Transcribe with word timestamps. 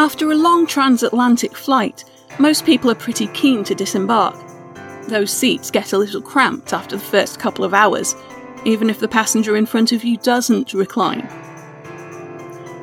After 0.00 0.30
a 0.30 0.34
long 0.34 0.66
transatlantic 0.66 1.54
flight, 1.54 2.04
most 2.38 2.64
people 2.64 2.90
are 2.90 2.94
pretty 2.94 3.26
keen 3.26 3.62
to 3.64 3.74
disembark. 3.74 4.34
Those 5.08 5.30
seats 5.30 5.70
get 5.70 5.92
a 5.92 5.98
little 5.98 6.22
cramped 6.22 6.72
after 6.72 6.96
the 6.96 7.02
first 7.02 7.38
couple 7.38 7.66
of 7.66 7.74
hours, 7.74 8.16
even 8.64 8.88
if 8.88 8.98
the 8.98 9.08
passenger 9.08 9.58
in 9.58 9.66
front 9.66 9.92
of 9.92 10.02
you 10.02 10.16
doesn't 10.16 10.72
recline. 10.72 11.28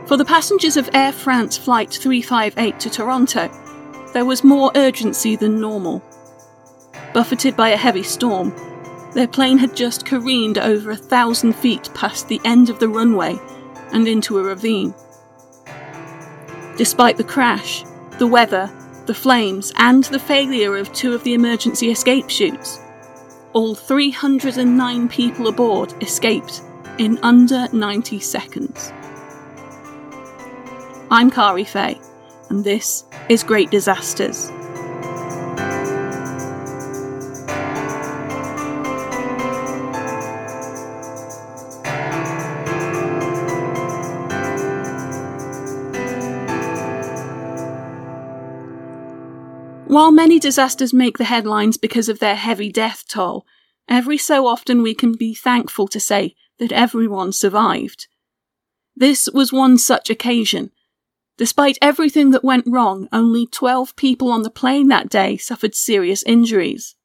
For 0.06 0.16
the 0.16 0.26
passengers 0.26 0.78
of 0.78 0.92
Air 0.94 1.12
France 1.12 1.58
Flight 1.58 1.92
358 1.92 2.80
to 2.82 2.90
Toronto, 2.92 3.50
there 4.14 4.24
was 4.24 4.44
more 4.44 4.72
urgency 4.76 5.36
than 5.36 5.60
normal. 5.60 6.04
Buffeted 7.16 7.58
by 7.58 7.70
a 7.70 7.78
heavy 7.78 8.04
storm, 8.04 8.54
their 9.16 9.28
plane 9.28 9.58
had 9.58 9.76
just 9.76 10.06
careened 10.06 10.60
over 10.60 10.92
a 10.92 10.96
thousand 10.96 11.54
feet 11.54 11.90
past 11.96 12.28
the 12.28 12.40
end 12.46 12.70
of 12.70 12.78
the 12.78 12.88
runway 12.88 13.36
and 13.92 14.08
into 14.08 14.38
a 14.38 14.44
ravine. 14.44 14.94
Despite 16.78 17.18
the 17.18 17.24
crash, 17.24 17.84
the 18.20 18.28
weather, 18.28 18.72
the 19.08 19.14
flames, 19.16 19.74
and 19.78 20.04
the 20.04 20.20
failure 20.20 20.78
of 20.78 20.94
two 20.94 21.16
of 21.16 21.24
the 21.24 21.34
emergency 21.34 21.90
escape 21.90 22.30
chutes, 22.30 22.80
all 23.54 23.74
309 23.74 25.10
people 25.10 25.48
aboard 25.48 25.92
escaped 26.04 26.62
in 27.00 27.18
under 27.24 27.68
90 27.74 28.20
seconds. 28.20 28.94
I'm 31.10 31.32
Kari 31.32 31.64
Fay, 31.64 32.00
and 32.52 32.64
this 32.64 33.06
is 33.28 33.44
Great 33.44 33.72
Disasters. 33.72 34.52
While 49.98 50.12
many 50.12 50.38
disasters 50.38 50.94
make 50.94 51.18
the 51.18 51.24
headlines 51.24 51.76
because 51.76 52.08
of 52.08 52.20
their 52.20 52.36
heavy 52.36 52.72
death 52.72 53.04
toll, 53.08 53.48
every 53.90 54.20
so 54.20 54.46
often 54.46 54.84
we 54.84 54.94
can 54.94 55.14
be 55.14 55.34
thankful 55.34 55.88
to 55.88 56.00
say 56.00 56.36
that 56.60 56.72
everyone 56.72 57.32
survived. 57.32 58.06
This 58.96 59.28
was 59.34 59.52
one 59.52 59.80
such 59.80 60.12
occasion. 60.12 60.70
Despite 61.36 61.80
everything 61.82 62.30
that 62.30 62.44
went 62.44 62.68
wrong, 62.68 63.08
only 63.12 63.48
12 63.48 63.96
people 63.96 64.32
on 64.32 64.44
the 64.44 64.52
plane 64.52 64.88
that 64.90 65.10
day 65.10 65.36
suffered 65.36 65.74
serious 65.74 66.22
injuries. 66.22 66.96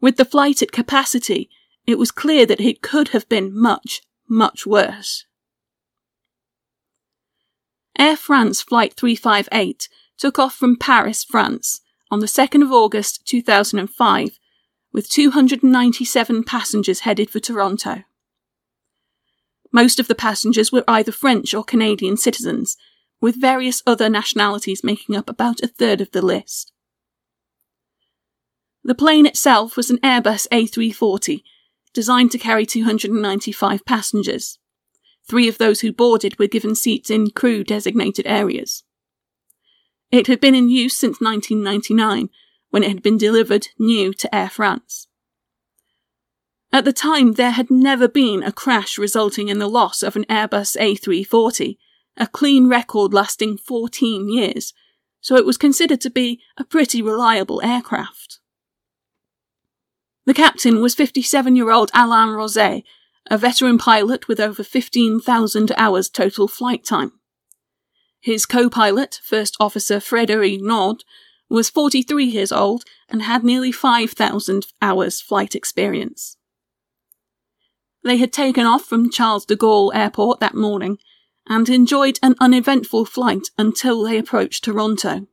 With 0.00 0.16
the 0.16 0.24
flight 0.24 0.62
at 0.62 0.70
capacity, 0.70 1.50
it 1.88 1.98
was 1.98 2.12
clear 2.12 2.46
that 2.46 2.60
it 2.60 2.82
could 2.82 3.08
have 3.08 3.28
been 3.28 3.52
much, 3.52 4.00
much 4.28 4.64
worse. 4.64 5.26
Air 7.98 8.16
France 8.16 8.62
Flight 8.62 8.94
358 8.94 9.88
took 10.20 10.38
off 10.38 10.54
from 10.54 10.76
Paris, 10.76 11.24
France, 11.24 11.80
on 12.10 12.20
the 12.20 12.26
2nd 12.26 12.62
of 12.62 12.70
August 12.70 13.26
2005, 13.26 14.38
with 14.92 15.08
297 15.08 16.44
passengers 16.44 17.00
headed 17.00 17.30
for 17.30 17.40
Toronto. 17.40 18.04
Most 19.72 19.98
of 19.98 20.08
the 20.08 20.14
passengers 20.14 20.70
were 20.70 20.84
either 20.86 21.10
French 21.10 21.54
or 21.54 21.64
Canadian 21.64 22.18
citizens, 22.18 22.76
with 23.20 23.40
various 23.40 23.82
other 23.86 24.10
nationalities 24.10 24.84
making 24.84 25.16
up 25.16 25.30
about 25.30 25.60
a 25.60 25.68
third 25.68 26.02
of 26.02 26.10
the 26.10 26.22
list. 26.22 26.72
The 28.84 28.94
plane 28.94 29.26
itself 29.26 29.76
was 29.76 29.90
an 29.90 29.98
Airbus 29.98 30.46
A340, 30.52 31.42
designed 31.94 32.30
to 32.32 32.38
carry 32.38 32.66
295 32.66 33.86
passengers. 33.86 34.58
Three 35.26 35.48
of 35.48 35.58
those 35.58 35.80
who 35.80 35.92
boarded 35.92 36.38
were 36.38 36.46
given 36.46 36.74
seats 36.74 37.10
in 37.10 37.30
crew 37.30 37.64
designated 37.64 38.26
areas. 38.26 38.84
It 40.10 40.26
had 40.26 40.40
been 40.40 40.54
in 40.54 40.68
use 40.68 40.96
since 40.96 41.20
1999, 41.20 42.30
when 42.70 42.82
it 42.82 42.88
had 42.88 43.02
been 43.02 43.18
delivered 43.18 43.68
new 43.78 44.12
to 44.14 44.34
Air 44.34 44.48
France. 44.50 45.08
At 46.72 46.84
the 46.84 46.92
time, 46.92 47.32
there 47.32 47.50
had 47.50 47.70
never 47.70 48.06
been 48.08 48.42
a 48.42 48.52
crash 48.52 48.96
resulting 48.96 49.48
in 49.48 49.58
the 49.58 49.68
loss 49.68 50.02
of 50.02 50.16
an 50.16 50.24
Airbus 50.24 50.76
A340, 50.76 51.76
a 52.16 52.26
clean 52.26 52.68
record 52.68 53.12
lasting 53.12 53.56
14 53.56 54.28
years, 54.28 54.72
so 55.20 55.36
it 55.36 55.46
was 55.46 55.56
considered 55.56 56.00
to 56.02 56.10
be 56.10 56.40
a 56.56 56.64
pretty 56.64 57.02
reliable 57.02 57.60
aircraft. 57.62 58.38
The 60.26 60.34
captain 60.34 60.80
was 60.80 60.94
57 60.94 61.56
year 61.56 61.70
old 61.70 61.90
Alain 61.92 62.28
Rosaye, 62.28 62.84
a 63.28 63.38
veteran 63.38 63.78
pilot 63.78 64.28
with 64.28 64.40
over 64.40 64.62
15,000 64.62 65.72
hours 65.76 66.08
total 66.08 66.46
flight 66.46 66.84
time. 66.84 67.12
His 68.20 68.44
co-pilot, 68.44 69.20
First 69.22 69.56
Officer 69.58 69.96
Frédéric 69.96 70.60
Naud, 70.60 71.04
was 71.48 71.70
43 71.70 72.24
years 72.24 72.52
old 72.52 72.84
and 73.08 73.22
had 73.22 73.42
nearly 73.42 73.72
5,000 73.72 74.66
hours 74.80 75.20
flight 75.20 75.54
experience. 75.54 76.36
They 78.04 78.18
had 78.18 78.32
taken 78.32 78.66
off 78.66 78.84
from 78.84 79.10
Charles 79.10 79.44
de 79.44 79.56
Gaulle 79.56 79.94
Airport 79.94 80.40
that 80.40 80.54
morning 80.54 80.98
and 81.48 81.68
enjoyed 81.68 82.18
an 82.22 82.34
uneventful 82.40 83.04
flight 83.04 83.48
until 83.58 84.04
they 84.04 84.18
approached 84.18 84.64
Toronto. 84.64 85.26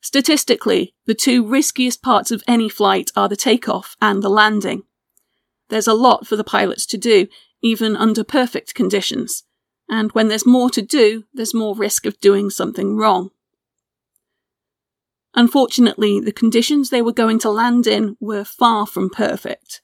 Statistically, 0.00 0.94
the 1.06 1.14
two 1.14 1.46
riskiest 1.46 2.02
parts 2.02 2.30
of 2.30 2.42
any 2.48 2.68
flight 2.68 3.10
are 3.14 3.28
the 3.28 3.36
takeoff 3.36 3.96
and 4.00 4.22
the 4.22 4.28
landing. 4.28 4.82
There's 5.68 5.86
a 5.86 5.94
lot 5.94 6.26
for 6.26 6.36
the 6.36 6.44
pilots 6.44 6.86
to 6.86 6.98
do, 6.98 7.28
even 7.62 7.96
under 7.96 8.24
perfect 8.24 8.74
conditions, 8.74 9.44
and 9.92 10.10
when 10.12 10.28
there's 10.28 10.46
more 10.46 10.70
to 10.70 10.80
do, 10.80 11.24
there's 11.34 11.52
more 11.52 11.76
risk 11.76 12.06
of 12.06 12.18
doing 12.18 12.48
something 12.48 12.96
wrong. 12.96 13.30
Unfortunately, 15.34 16.18
the 16.18 16.32
conditions 16.32 16.88
they 16.88 17.02
were 17.02 17.12
going 17.12 17.38
to 17.40 17.50
land 17.50 17.86
in 17.86 18.16
were 18.18 18.42
far 18.42 18.86
from 18.86 19.10
perfect. 19.10 19.82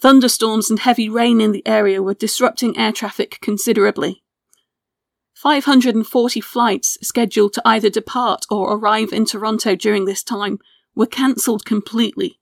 Thunderstorms 0.00 0.70
and 0.70 0.80
heavy 0.80 1.08
rain 1.08 1.40
in 1.40 1.52
the 1.52 1.64
area 1.68 2.02
were 2.02 2.14
disrupting 2.14 2.76
air 2.76 2.90
traffic 2.90 3.38
considerably. 3.40 4.24
540 5.36 6.40
flights 6.40 6.98
scheduled 7.00 7.52
to 7.52 7.62
either 7.64 7.88
depart 7.88 8.44
or 8.50 8.74
arrive 8.74 9.12
in 9.12 9.24
Toronto 9.24 9.76
during 9.76 10.04
this 10.04 10.24
time 10.24 10.58
were 10.96 11.06
cancelled 11.06 11.64
completely. 11.64 12.40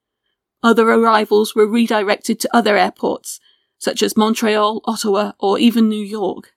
Other 0.63 0.89
arrivals 0.89 1.53
were 1.53 1.67
redirected 1.67 2.39
to 2.39 2.55
other 2.55 2.75
airports, 2.75 3.39
such 3.77 4.01
as 4.01 4.17
Montreal, 4.17 4.81
Ottawa, 4.85 5.33
or 5.39 5.59
even 5.59 5.87
New 5.87 6.03
York. 6.03 6.53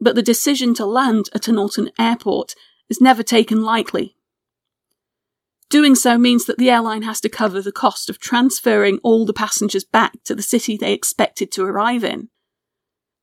But 0.00 0.14
the 0.14 0.22
decision 0.22 0.74
to 0.74 0.86
land 0.86 1.26
at 1.34 1.48
an 1.48 1.58
alternate 1.58 1.94
airport 1.98 2.54
is 2.88 3.00
never 3.00 3.22
taken 3.22 3.62
lightly. 3.62 4.16
Doing 5.68 5.96
so 5.96 6.16
means 6.16 6.44
that 6.44 6.58
the 6.58 6.70
airline 6.70 7.02
has 7.02 7.20
to 7.22 7.28
cover 7.28 7.60
the 7.60 7.72
cost 7.72 8.08
of 8.08 8.20
transferring 8.20 8.98
all 9.02 9.26
the 9.26 9.32
passengers 9.32 9.84
back 9.84 10.22
to 10.24 10.34
the 10.34 10.42
city 10.42 10.76
they 10.76 10.92
expected 10.92 11.50
to 11.52 11.64
arrive 11.64 12.04
in. 12.04 12.28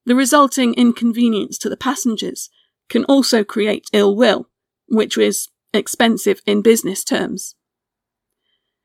The 0.06 0.16
resulting 0.16 0.74
inconvenience 0.74 1.58
to 1.60 1.70
the 1.70 1.78
passengers 1.78 2.50
can 2.90 3.06
also 3.06 3.46
create 3.46 3.88
ill 3.94 4.16
will, 4.16 4.50
which 4.88 5.18
is 5.18 5.48
expensive 5.74 6.42
in 6.46 6.62
business 6.62 7.06
terms. 7.06 7.56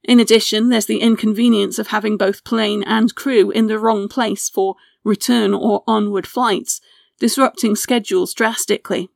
In 0.04 0.20
addition, 0.20 0.68
there's 0.68 0.86
the 0.86 1.00
inconvenience 1.00 1.78
of 1.78 1.88
having 1.88 2.16
both 2.16 2.44
plane 2.44 2.82
and 2.84 3.14
crew 3.14 3.50
in 3.50 3.66
the 3.66 3.78
wrong 3.78 4.08
place 4.08 4.48
for 4.48 4.76
return 5.04 5.52
or 5.52 5.82
onward 5.86 6.26
flights, 6.26 6.80
disrupting 7.18 7.76
schedules 7.76 8.32
drastically. 8.32 9.10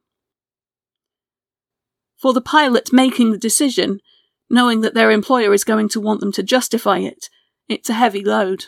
For 2.16 2.32
the 2.32 2.40
pilot 2.40 2.92
making 2.92 3.32
the 3.32 3.38
decision, 3.38 4.00
knowing 4.50 4.80
that 4.82 4.94
their 4.94 5.10
employer 5.10 5.52
is 5.52 5.64
going 5.64 5.88
to 5.90 6.00
want 6.00 6.20
them 6.20 6.32
to 6.32 6.42
justify 6.42 6.98
it, 6.98 7.28
it's 7.68 7.88
a 7.88 7.94
heavy 7.94 8.24
load. 8.24 8.66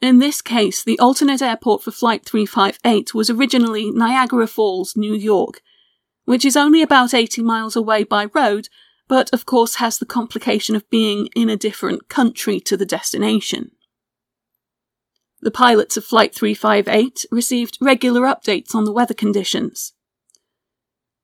In 0.00 0.18
this 0.18 0.42
case, 0.42 0.84
the 0.84 0.98
alternate 0.98 1.40
airport 1.40 1.82
for 1.82 1.90
Flight 1.90 2.26
358 2.26 3.14
was 3.14 3.30
originally 3.30 3.90
Niagara 3.90 4.46
Falls, 4.46 4.96
New 4.96 5.14
York, 5.14 5.62
which 6.26 6.44
is 6.44 6.56
only 6.56 6.82
about 6.82 7.14
80 7.14 7.42
miles 7.42 7.74
away 7.74 8.04
by 8.04 8.26
road 8.26 8.68
but 9.08 9.32
of 9.32 9.46
course 9.46 9.76
has 9.76 9.98
the 9.98 10.06
complication 10.06 10.74
of 10.74 10.88
being 10.90 11.28
in 11.36 11.48
a 11.48 11.56
different 11.56 12.08
country 12.08 12.60
to 12.60 12.76
the 12.76 12.86
destination. 12.86 13.70
The 15.40 15.50
pilots 15.50 15.96
of 15.96 16.04
Flight 16.04 16.34
358 16.34 17.26
received 17.30 17.78
regular 17.80 18.22
updates 18.22 18.74
on 18.74 18.84
the 18.84 18.92
weather 18.92 19.14
conditions. 19.14 19.92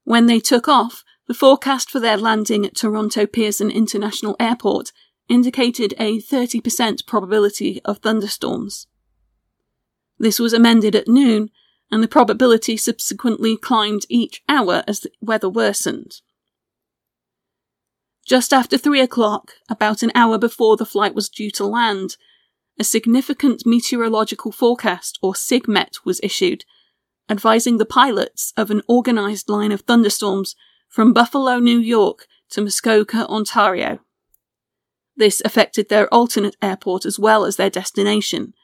When 0.05 0.27
they 0.27 0.41
took 0.41 0.69
off, 0.69 1.05
the 1.27 1.35
forecast 1.35 1.91
for 1.91 2.01
their 2.01 2.17
landing 2.17 2.67
at 2.67 2.75
Toronto 2.75 3.25
Pearson 3.25 3.71
International 3.71 4.37
Airport 4.39 4.93
indicated 5.29 5.95
a 5.99 6.21
30% 6.21 7.07
probability 7.07 7.81
of 7.85 7.99
thunderstorms. 7.99 8.89
This 10.19 10.39
was 10.39 10.53
amended 10.53 10.95
at 10.95 11.09
noon, 11.09 11.51
and 11.91 12.03
the 12.03 12.09
probability 12.09 12.77
subsequently 12.77 13.57
climbed 13.57 14.03
each 14.09 14.43
hour 14.49 14.85
as 14.87 15.01
the 15.01 15.11
weather 15.23 15.49
worsened. 15.49 16.21
Just 18.31 18.53
after 18.53 18.79
three 18.79 19.01
o'clock, 19.01 19.55
about 19.69 20.05
an 20.05 20.13
hour 20.15 20.39
before 20.39 20.77
the 20.77 20.87
flight 20.87 21.17
was 21.17 21.29
due 21.29 21.51
to 21.51 21.67
land, 21.67 22.17
a 22.79 22.85
significant 22.85 23.67
meteorological 23.67 24.53
forecast, 24.53 25.19
or 25.21 25.35
SIGMET, 25.35 26.05
was 26.05 26.21
issued, 26.23 26.65
advising 27.29 27.79
the 27.79 27.85
pilots 27.85 28.53
of 28.57 28.71
an 28.71 28.83
organized 28.87 29.49
line 29.49 29.73
of 29.73 29.81
thunderstorms 29.81 30.55
from 30.89 31.13
Buffalo, 31.13 31.59
New 31.59 31.81
York 31.81 32.29
to 32.51 32.61
Muskoka, 32.61 33.27
Ontario. 33.27 33.99
This 35.17 35.43
affected 35.45 35.89
their 35.89 36.07
alternate 36.15 36.55
airport 36.63 37.05
as 37.05 37.19
well 37.19 37.45
as 37.45 37.57
their 37.57 37.69
destination, 37.69 38.55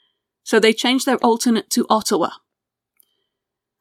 so 0.44 0.60
they 0.60 0.72
changed 0.72 1.06
their 1.06 1.18
alternate 1.24 1.70
to 1.70 1.86
Ottawa. 1.90 2.30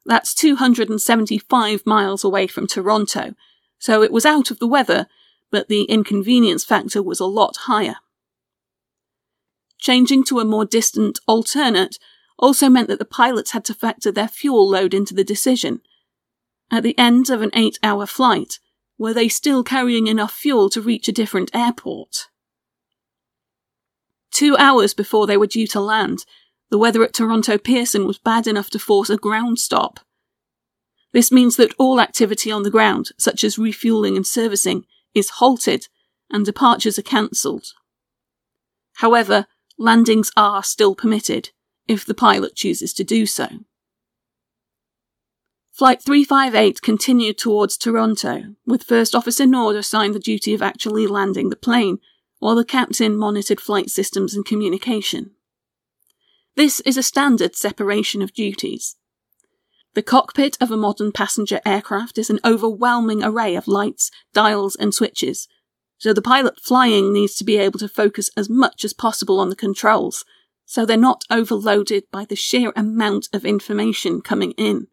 That's 0.04 0.34
275 0.34 1.86
miles 1.86 2.24
away 2.24 2.48
from 2.48 2.66
Toronto, 2.66 3.34
so 3.78 4.02
it 4.02 4.10
was 4.10 4.26
out 4.26 4.50
of 4.50 4.58
the 4.58 4.66
weather, 4.66 5.06
but 5.50 5.68
the 5.68 5.84
inconvenience 5.84 6.64
factor 6.64 7.02
was 7.02 7.20
a 7.20 7.26
lot 7.26 7.56
higher. 7.62 7.96
Changing 9.78 10.24
to 10.24 10.40
a 10.40 10.44
more 10.44 10.64
distant 10.64 11.20
alternate 11.26 11.98
also 12.38 12.68
meant 12.68 12.88
that 12.88 12.98
the 12.98 13.04
pilots 13.04 13.52
had 13.52 13.64
to 13.64 13.74
factor 13.74 14.10
their 14.10 14.28
fuel 14.28 14.68
load 14.68 14.92
into 14.94 15.14
the 15.14 15.24
decision. 15.24 15.80
At 16.70 16.82
the 16.82 16.98
end 16.98 17.30
of 17.30 17.42
an 17.42 17.50
eight 17.54 17.78
hour 17.82 18.06
flight, 18.06 18.58
were 18.98 19.14
they 19.14 19.28
still 19.28 19.62
carrying 19.62 20.06
enough 20.06 20.32
fuel 20.32 20.68
to 20.70 20.80
reach 20.80 21.08
a 21.08 21.12
different 21.12 21.50
airport? 21.54 22.28
Two 24.32 24.56
hours 24.56 24.92
before 24.92 25.26
they 25.26 25.36
were 25.36 25.46
due 25.46 25.66
to 25.68 25.80
land, 25.80 26.24
the 26.70 26.78
weather 26.78 27.04
at 27.04 27.14
Toronto 27.14 27.58
Pearson 27.58 28.06
was 28.06 28.18
bad 28.18 28.46
enough 28.46 28.70
to 28.70 28.78
force 28.78 29.08
a 29.08 29.16
ground 29.16 29.58
stop. 29.58 30.00
This 31.12 31.30
means 31.30 31.56
that 31.56 31.74
all 31.78 32.00
activity 32.00 32.50
on 32.50 32.62
the 32.62 32.70
ground, 32.70 33.12
such 33.18 33.44
as 33.44 33.58
refueling 33.58 34.16
and 34.16 34.26
servicing, 34.26 34.84
is 35.16 35.30
halted 35.30 35.88
and 36.30 36.44
departures 36.44 36.98
are 36.98 37.02
cancelled. 37.02 37.72
However, 38.96 39.46
landings 39.78 40.30
are 40.36 40.62
still 40.62 40.94
permitted 40.94 41.50
if 41.88 42.04
the 42.04 42.14
pilot 42.14 42.54
chooses 42.54 42.92
to 42.94 43.04
do 43.04 43.26
so. 43.26 43.48
Flight 45.72 46.02
358 46.02 46.80
continued 46.80 47.36
towards 47.36 47.76
Toronto, 47.76 48.54
with 48.64 48.82
First 48.82 49.14
Officer 49.14 49.46
Naud 49.46 49.76
assigned 49.76 50.14
the 50.14 50.18
duty 50.18 50.54
of 50.54 50.62
actually 50.62 51.06
landing 51.06 51.50
the 51.50 51.56
plane, 51.56 51.98
while 52.38 52.54
the 52.54 52.64
captain 52.64 53.16
monitored 53.16 53.60
flight 53.60 53.90
systems 53.90 54.34
and 54.34 54.44
communication. 54.44 55.32
This 56.54 56.80
is 56.80 56.96
a 56.96 57.02
standard 57.02 57.54
separation 57.54 58.22
of 58.22 58.32
duties. 58.32 58.96
The 59.96 60.02
cockpit 60.02 60.58
of 60.60 60.70
a 60.70 60.76
modern 60.76 61.10
passenger 61.10 61.58
aircraft 61.64 62.18
is 62.18 62.28
an 62.28 62.38
overwhelming 62.44 63.24
array 63.24 63.56
of 63.56 63.66
lights, 63.66 64.10
dials, 64.34 64.76
and 64.76 64.94
switches, 64.94 65.48
so 65.96 66.12
the 66.12 66.20
pilot 66.20 66.60
flying 66.60 67.14
needs 67.14 67.34
to 67.36 67.44
be 67.44 67.56
able 67.56 67.78
to 67.78 67.88
focus 67.88 68.28
as 68.36 68.50
much 68.50 68.84
as 68.84 68.92
possible 68.92 69.40
on 69.40 69.48
the 69.48 69.56
controls, 69.56 70.26
so 70.66 70.84
they're 70.84 70.98
not 70.98 71.24
overloaded 71.30 72.04
by 72.12 72.26
the 72.26 72.36
sheer 72.36 72.74
amount 72.76 73.30
of 73.32 73.46
information 73.46 74.20
coming 74.20 74.50
in. 74.58 74.88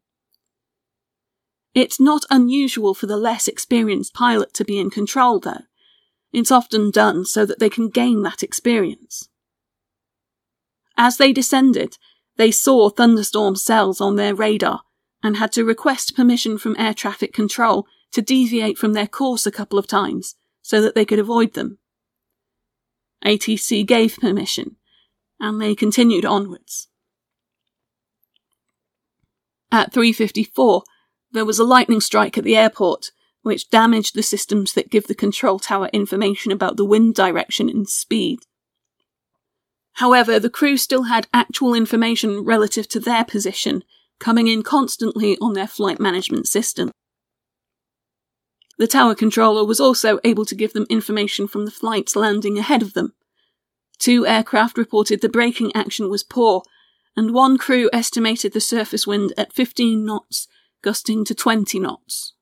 It's 1.74 2.00
not 2.00 2.24
unusual 2.30 2.94
for 2.94 3.06
the 3.06 3.18
less 3.18 3.50
experienced 3.50 4.14
pilot 4.14 4.54
to 4.54 4.64
be 4.64 4.80
in 4.80 4.90
control, 4.90 5.42
though. 5.42 5.64
It's 6.32 6.50
often 6.50 6.92
done 6.92 7.26
so 7.26 7.46
that 7.46 7.60
they 7.60 7.70
can 7.70 7.90
gain 7.90 8.22
that 8.22 8.42
experience. 8.42 9.28
As 10.96 11.18
they 11.18 11.34
descended, 11.34 11.98
they 12.38 12.52
saw 12.52 12.88
thunderstorm 12.88 13.58
cells 13.58 14.00
on 14.00 14.16
their 14.16 14.34
radar 14.34 14.84
and 15.24 15.38
had 15.38 15.52
to 15.54 15.64
request 15.64 16.16
permission 16.16 16.58
from 16.58 16.76
air 16.78 16.94
traffic 16.94 17.34
control 17.34 17.88
to 18.12 18.22
deviate 18.22 18.78
from 18.78 18.94
their 18.94 19.08
course 19.08 19.46
a 19.46 19.52
couple 19.52 19.80
of 19.80 19.88
times 19.88 20.36
so 20.62 20.82
that 20.82 20.94
they 20.94 21.06
could 21.06 21.20
avoid 21.20 21.54
them. 21.54 21.80
ATC 23.26 23.86
gave 23.88 24.18
permission, 24.18 24.76
and 25.40 25.62
they 25.62 25.74
continued 25.74 26.26
onwards. 26.26 26.90
At 29.72 29.94
3.54, 29.94 30.84
there 31.32 31.46
was 31.46 31.58
a 31.58 31.64
lightning 31.64 32.02
strike 32.02 32.38
at 32.38 32.44
the 32.44 32.56
airport, 32.56 33.12
which 33.42 33.70
damaged 33.70 34.14
the 34.14 34.22
systems 34.22 34.74
that 34.74 34.92
give 34.92 35.08
the 35.08 35.16
control 35.16 35.58
tower 35.58 35.90
information 35.92 36.52
about 36.52 36.78
the 36.78 36.86
wind 36.86 37.16
direction 37.16 37.70
and 37.70 37.90
speed. 37.90 38.40
However, 39.94 40.40
the 40.40 40.50
crew 40.50 40.78
still 40.78 41.04
had 41.04 41.28
actual 41.34 41.74
information 41.74 42.44
relative 42.44 42.88
to 42.90 43.00
their 43.00 43.24
position, 43.24 43.84
coming 44.24 44.48
in 44.48 44.64
constantly 44.64 45.38
on 45.40 45.52
their 45.52 45.68
flight 45.68 46.00
management 46.00 46.48
system. 46.48 46.90
The 48.78 48.88
tower 48.88 49.16
controller 49.16 49.66
was 49.66 49.82
also 49.82 50.18
able 50.24 50.46
to 50.46 50.56
give 50.56 50.72
them 50.72 50.88
information 50.90 51.46
from 51.46 51.66
the 51.66 51.72
flights 51.72 52.16
landing 52.16 52.58
ahead 52.58 52.82
of 52.82 52.94
them. 52.94 53.12
Two 54.00 54.26
aircraft 54.26 54.78
reported 54.78 55.20
the 55.20 55.28
braking 55.28 55.76
action 55.76 56.10
was 56.10 56.24
poor, 56.24 56.64
and 57.18 57.34
one 57.34 57.58
crew 57.58 57.90
estimated 57.92 58.54
the 58.54 58.62
surface 58.62 59.06
wind 59.06 59.34
at 59.38 59.52
15 59.52 60.06
knots, 60.06 60.48
gusting 60.82 61.26
to 61.26 61.36
20 61.36 61.78
knots. 61.82 62.34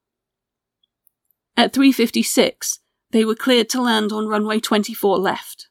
At 1.57 1.73
3.56, 1.73 2.77
they 3.09 3.25
were 3.25 3.33
cleared 3.33 3.69
to 3.69 3.81
land 3.81 4.11
on 4.11 4.27
runway 4.27 4.59
24 4.59 5.17
left. 5.17 5.67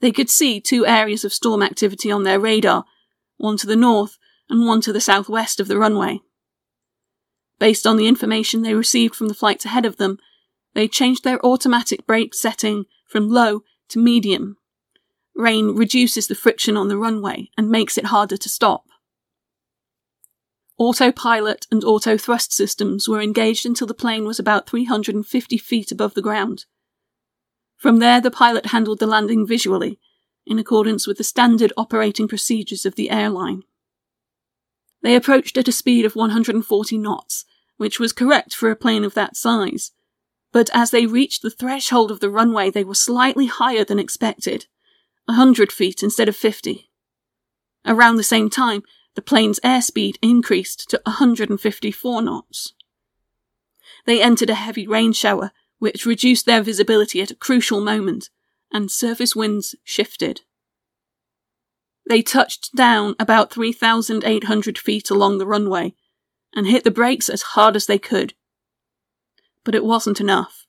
They 0.00 0.12
could 0.12 0.30
see 0.30 0.60
two 0.60 0.86
areas 0.86 1.24
of 1.24 1.34
storm 1.34 1.60
activity 1.60 2.08
on 2.08 2.22
their 2.22 2.38
radar, 2.38 2.84
one 3.36 3.56
to 3.56 3.66
the 3.66 3.74
north 3.74 4.16
and 4.50 4.66
one 4.66 4.80
to 4.80 4.92
the 4.92 5.00
southwest 5.00 5.60
of 5.60 5.68
the 5.68 5.78
runway. 5.78 6.20
Based 7.58 7.86
on 7.86 7.96
the 7.96 8.06
information 8.06 8.62
they 8.62 8.74
received 8.74 9.14
from 9.14 9.28
the 9.28 9.34
flights 9.34 9.64
ahead 9.64 9.84
of 9.84 9.96
them, 9.96 10.18
they 10.74 10.86
changed 10.86 11.24
their 11.24 11.44
automatic 11.44 12.06
brake 12.06 12.34
setting 12.34 12.84
from 13.06 13.28
low 13.28 13.62
to 13.88 13.98
medium. 13.98 14.56
Rain 15.34 15.74
reduces 15.74 16.26
the 16.26 16.34
friction 16.34 16.76
on 16.76 16.88
the 16.88 16.98
runway 16.98 17.50
and 17.56 17.70
makes 17.70 17.98
it 17.98 18.06
harder 18.06 18.36
to 18.36 18.48
stop. 18.48 18.84
Autopilot 20.78 21.66
and 21.72 21.82
auto 21.82 22.16
thrust 22.16 22.52
systems 22.52 23.08
were 23.08 23.20
engaged 23.20 23.66
until 23.66 23.86
the 23.86 23.94
plane 23.94 24.24
was 24.24 24.38
about 24.38 24.68
350 24.68 25.58
feet 25.58 25.90
above 25.90 26.14
the 26.14 26.22
ground. 26.22 26.66
From 27.76 27.98
there, 27.98 28.20
the 28.20 28.30
pilot 28.30 28.66
handled 28.66 29.00
the 29.00 29.06
landing 29.06 29.46
visually, 29.46 29.98
in 30.46 30.58
accordance 30.58 31.06
with 31.06 31.18
the 31.18 31.24
standard 31.24 31.72
operating 31.76 32.28
procedures 32.28 32.86
of 32.86 32.94
the 32.94 33.10
airline. 33.10 33.62
They 35.02 35.14
approached 35.14 35.56
at 35.56 35.68
a 35.68 35.72
speed 35.72 36.04
of 36.04 36.16
140 36.16 36.98
knots, 36.98 37.44
which 37.76 38.00
was 38.00 38.12
correct 38.12 38.54
for 38.54 38.70
a 38.70 38.76
plane 38.76 39.04
of 39.04 39.14
that 39.14 39.36
size. 39.36 39.92
But 40.52 40.70
as 40.72 40.90
they 40.90 41.06
reached 41.06 41.42
the 41.42 41.50
threshold 41.50 42.10
of 42.10 42.20
the 42.20 42.30
runway, 42.30 42.70
they 42.70 42.84
were 42.84 42.94
slightly 42.94 43.46
higher 43.46 43.84
than 43.84 43.98
expected, 43.98 44.66
a 45.28 45.34
hundred 45.34 45.70
feet 45.70 46.02
instead 46.02 46.28
of 46.28 46.36
50. 46.36 46.90
Around 47.86 48.16
the 48.16 48.22
same 48.22 48.50
time, 48.50 48.82
the 49.14 49.22
plane's 49.22 49.60
airspeed 49.60 50.16
increased 50.22 50.88
to 50.90 51.00
154 51.04 52.22
knots. 52.22 52.74
They 54.06 54.22
entered 54.22 54.50
a 54.50 54.54
heavy 54.54 54.86
rain 54.86 55.12
shower, 55.12 55.52
which 55.78 56.06
reduced 56.06 56.46
their 56.46 56.62
visibility 56.62 57.20
at 57.20 57.30
a 57.30 57.36
crucial 57.36 57.80
moment, 57.80 58.30
and 58.72 58.90
surface 58.90 59.36
winds 59.36 59.74
shifted. 59.84 60.42
They 62.08 62.22
touched 62.22 62.74
down 62.74 63.14
about 63.20 63.52
3,800 63.52 64.78
feet 64.78 65.10
along 65.10 65.36
the 65.36 65.46
runway 65.46 65.94
and 66.54 66.66
hit 66.66 66.82
the 66.82 66.90
brakes 66.90 67.28
as 67.28 67.42
hard 67.42 67.76
as 67.76 67.84
they 67.84 67.98
could. 67.98 68.32
But 69.62 69.74
it 69.74 69.84
wasn't 69.84 70.18
enough. 70.18 70.66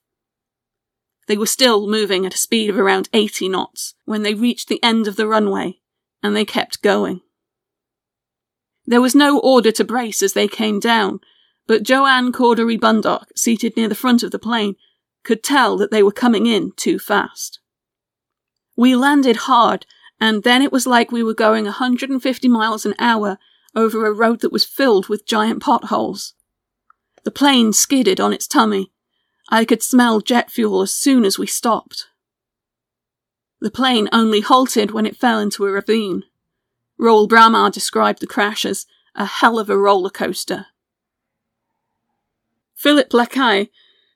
They 1.28 1.38
were 1.38 1.46
still 1.46 1.88
moving 1.88 2.26
at 2.26 2.34
a 2.34 2.38
speed 2.38 2.68
of 2.68 2.78
around 2.78 3.08
80 3.14 3.48
knots 3.48 3.94
when 4.04 4.22
they 4.22 4.34
reached 4.34 4.68
the 4.68 4.82
end 4.82 5.08
of 5.08 5.16
the 5.16 5.26
runway, 5.26 5.78
and 6.22 6.36
they 6.36 6.44
kept 6.44 6.82
going. 6.82 7.22
There 8.84 9.00
was 9.00 9.14
no 9.14 9.38
order 9.38 9.72
to 9.72 9.84
brace 9.84 10.22
as 10.22 10.34
they 10.34 10.48
came 10.48 10.78
down, 10.78 11.20
but 11.66 11.84
Joanne 11.84 12.32
Cordery 12.32 12.78
Bundock, 12.78 13.28
seated 13.34 13.76
near 13.76 13.88
the 13.88 13.94
front 13.94 14.22
of 14.22 14.30
the 14.30 14.38
plane, 14.38 14.74
could 15.24 15.42
tell 15.42 15.78
that 15.78 15.90
they 15.90 16.02
were 16.02 16.12
coming 16.12 16.46
in 16.46 16.72
too 16.76 16.98
fast. 16.98 17.60
We 18.76 18.94
landed 18.94 19.36
hard 19.36 19.86
and 20.20 20.42
then 20.42 20.60
it 20.62 20.72
was 20.72 20.86
like 20.86 21.10
we 21.10 21.22
were 21.22 21.34
going 21.34 21.64
150 21.64 22.48
miles 22.48 22.84
an 22.84 22.94
hour 22.98 23.38
over 23.74 24.06
a 24.06 24.12
road 24.12 24.40
that 24.40 24.52
was 24.52 24.64
filled 24.64 25.08
with 25.08 25.26
giant 25.26 25.62
potholes. 25.62 26.34
The 27.24 27.30
plane 27.30 27.72
skidded 27.72 28.20
on 28.20 28.32
its 28.32 28.46
tummy. 28.46 28.92
I 29.48 29.64
could 29.64 29.82
smell 29.82 30.20
jet 30.20 30.50
fuel 30.50 30.82
as 30.82 30.92
soon 30.92 31.24
as 31.24 31.38
we 31.38 31.46
stopped. 31.46 32.08
The 33.60 33.70
plane 33.70 34.08
only 34.12 34.40
halted 34.40 34.90
when 34.90 35.06
it 35.06 35.16
fell 35.16 35.38
into 35.38 35.66
a 35.66 35.70
ravine. 35.70 36.24
Roel 36.98 37.26
Braemar 37.26 37.70
described 37.70 38.20
the 38.20 38.26
crash 38.26 38.64
as 38.64 38.86
a 39.14 39.24
hell 39.24 39.58
of 39.58 39.70
a 39.70 39.76
roller 39.76 40.10
coaster. 40.10 40.66
Philip 42.74 43.10
Lacaille, 43.10 43.68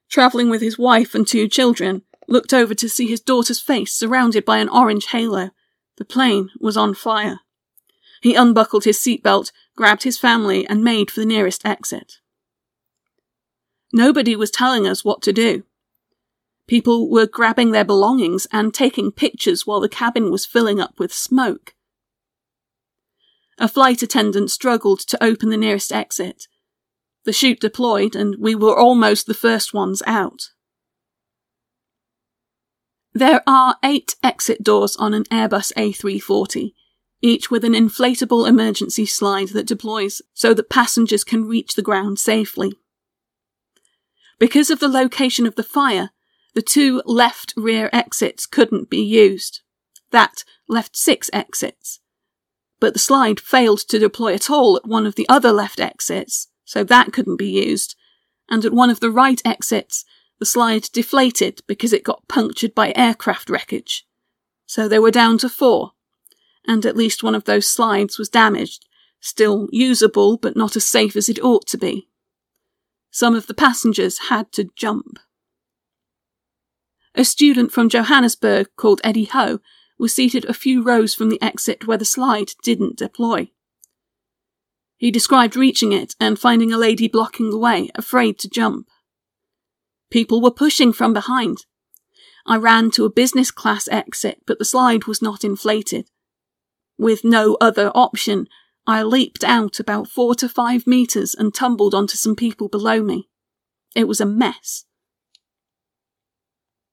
travelling 0.08 0.48
with 0.48 0.62
his 0.62 0.78
wife 0.78 1.14
and 1.14 1.26
two 1.26 1.48
children, 1.48 2.02
looked 2.28 2.54
over 2.54 2.74
to 2.74 2.88
see 2.88 3.06
his 3.06 3.20
daughter's 3.20 3.60
face 3.60 3.92
surrounded 3.92 4.44
by 4.44 4.58
an 4.58 4.68
orange 4.68 5.06
halo 5.06 5.50
the 5.96 6.04
plane 6.04 6.50
was 6.60 6.76
on 6.76 6.94
fire. 6.94 7.40
He 8.20 8.34
unbuckled 8.34 8.84
his 8.84 8.98
seatbelt, 8.98 9.52
grabbed 9.76 10.04
his 10.04 10.18
family, 10.18 10.66
and 10.66 10.82
made 10.82 11.10
for 11.10 11.20
the 11.20 11.26
nearest 11.26 11.66
exit. 11.66 12.14
Nobody 13.92 14.34
was 14.34 14.50
telling 14.50 14.86
us 14.86 15.04
what 15.04 15.22
to 15.22 15.32
do. 15.32 15.64
People 16.66 17.10
were 17.10 17.26
grabbing 17.26 17.70
their 17.70 17.84
belongings 17.84 18.46
and 18.50 18.72
taking 18.72 19.12
pictures 19.12 19.66
while 19.66 19.80
the 19.80 19.88
cabin 19.88 20.30
was 20.30 20.46
filling 20.46 20.80
up 20.80 20.98
with 20.98 21.12
smoke. 21.12 21.74
A 23.58 23.68
flight 23.68 24.02
attendant 24.02 24.50
struggled 24.50 25.00
to 25.00 25.22
open 25.22 25.50
the 25.50 25.56
nearest 25.56 25.92
exit. 25.92 26.48
The 27.24 27.32
chute 27.32 27.60
deployed, 27.60 28.16
and 28.16 28.36
we 28.38 28.54
were 28.54 28.76
almost 28.76 29.26
the 29.26 29.34
first 29.34 29.72
ones 29.72 30.02
out. 30.06 30.50
There 33.14 33.42
are 33.46 33.76
eight 33.84 34.16
exit 34.22 34.62
doors 34.62 34.96
on 34.96 35.14
an 35.14 35.24
Airbus 35.24 35.72
A340, 35.74 36.72
each 37.22 37.50
with 37.50 37.64
an 37.64 37.72
inflatable 37.72 38.48
emergency 38.48 39.06
slide 39.06 39.48
that 39.48 39.66
deploys 39.66 40.20
so 40.34 40.52
that 40.54 40.68
passengers 40.68 41.24
can 41.24 41.46
reach 41.46 41.74
the 41.74 41.82
ground 41.82 42.18
safely. 42.18 42.74
Because 44.38 44.68
of 44.68 44.80
the 44.80 44.88
location 44.88 45.46
of 45.46 45.54
the 45.54 45.62
fire, 45.62 46.10
the 46.54 46.62
two 46.62 47.02
left 47.06 47.54
rear 47.56 47.88
exits 47.92 48.46
couldn't 48.46 48.90
be 48.90 49.02
used. 49.02 49.60
That 50.10 50.44
left 50.68 50.96
six 50.96 51.30
exits 51.32 52.00
but 52.84 52.92
the 52.92 52.98
slide 52.98 53.40
failed 53.40 53.78
to 53.78 53.98
deploy 53.98 54.34
at 54.34 54.50
all 54.50 54.76
at 54.76 54.86
one 54.86 55.06
of 55.06 55.14
the 55.14 55.26
other 55.26 55.52
left 55.52 55.80
exits, 55.80 56.48
so 56.66 56.84
that 56.84 57.14
couldn't 57.14 57.38
be 57.38 57.48
used. 57.48 57.96
And 58.50 58.62
at 58.62 58.74
one 58.74 58.90
of 58.90 59.00
the 59.00 59.10
right 59.10 59.40
exits, 59.42 60.04
the 60.38 60.46
slide 60.46 60.84
deflated 60.92 61.62
because 61.66 61.92
it 61.92 62.04
got 62.04 62.28
punctured 62.28 62.74
by 62.74 62.92
aircraft 62.96 63.48
wreckage. 63.48 64.06
So 64.66 64.88
they 64.88 64.98
were 64.98 65.10
down 65.10 65.38
to 65.38 65.48
four. 65.48 65.92
And 66.66 66.84
at 66.86 66.96
least 66.96 67.22
one 67.22 67.34
of 67.34 67.44
those 67.44 67.68
slides 67.68 68.18
was 68.18 68.28
damaged, 68.28 68.86
still 69.20 69.68
usable 69.70 70.36
but 70.36 70.56
not 70.56 70.76
as 70.76 70.86
safe 70.86 71.16
as 71.16 71.28
it 71.28 71.42
ought 71.42 71.66
to 71.68 71.78
be. 71.78 72.08
Some 73.10 73.34
of 73.36 73.46
the 73.46 73.54
passengers 73.54 74.28
had 74.28 74.50
to 74.52 74.70
jump. 74.74 75.18
A 77.14 77.24
student 77.24 77.70
from 77.70 77.88
Johannesburg 77.88 78.68
called 78.76 79.00
Eddie 79.04 79.26
Ho 79.26 79.60
was 79.98 80.12
seated 80.12 80.44
a 80.44 80.54
few 80.54 80.82
rows 80.82 81.14
from 81.14 81.30
the 81.30 81.40
exit 81.40 81.86
where 81.86 81.98
the 81.98 82.04
slide 82.04 82.50
didn't 82.62 82.96
deploy. 82.96 83.50
He 84.96 85.10
described 85.10 85.54
reaching 85.54 85.92
it 85.92 86.14
and 86.18 86.38
finding 86.38 86.72
a 86.72 86.78
lady 86.78 87.06
blocking 87.06 87.50
the 87.50 87.58
way, 87.58 87.90
afraid 87.94 88.38
to 88.40 88.48
jump. 88.48 88.88
People 90.14 90.40
were 90.40 90.52
pushing 90.52 90.92
from 90.92 91.12
behind. 91.12 91.66
I 92.46 92.56
ran 92.56 92.92
to 92.92 93.04
a 93.04 93.10
business 93.10 93.50
class 93.50 93.88
exit, 93.88 94.42
but 94.46 94.60
the 94.60 94.64
slide 94.64 95.06
was 95.06 95.20
not 95.20 95.42
inflated. 95.42 96.08
With 96.96 97.24
no 97.24 97.56
other 97.60 97.90
option, 97.96 98.46
I 98.86 99.02
leaped 99.02 99.42
out 99.42 99.80
about 99.80 100.06
four 100.06 100.36
to 100.36 100.48
five 100.48 100.86
metres 100.86 101.34
and 101.34 101.52
tumbled 101.52 101.96
onto 101.96 102.16
some 102.16 102.36
people 102.36 102.68
below 102.68 103.02
me. 103.02 103.28
It 103.96 104.06
was 104.06 104.20
a 104.20 104.24
mess. 104.24 104.84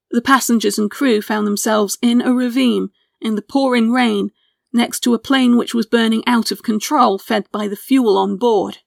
The 0.09 0.23
passengers 0.23 0.79
and 0.79 0.89
crew 0.89 1.21
found 1.21 1.45
themselves 1.45 1.99
in 2.01 2.21
a 2.21 2.33
ravine 2.33 2.89
in 3.21 3.35
the 3.35 3.43
pouring 3.43 3.91
rain 3.91 4.31
next 4.73 5.01
to 5.01 5.13
a 5.13 5.19
plane 5.19 5.57
which 5.57 5.75
was 5.75 5.85
burning 5.85 6.23
out 6.25 6.49
of 6.51 6.63
control, 6.63 7.19
fed 7.19 7.45
by 7.51 7.67
the 7.67 7.75
fuel 7.75 8.17
on 8.17 8.37
board. 8.37 8.79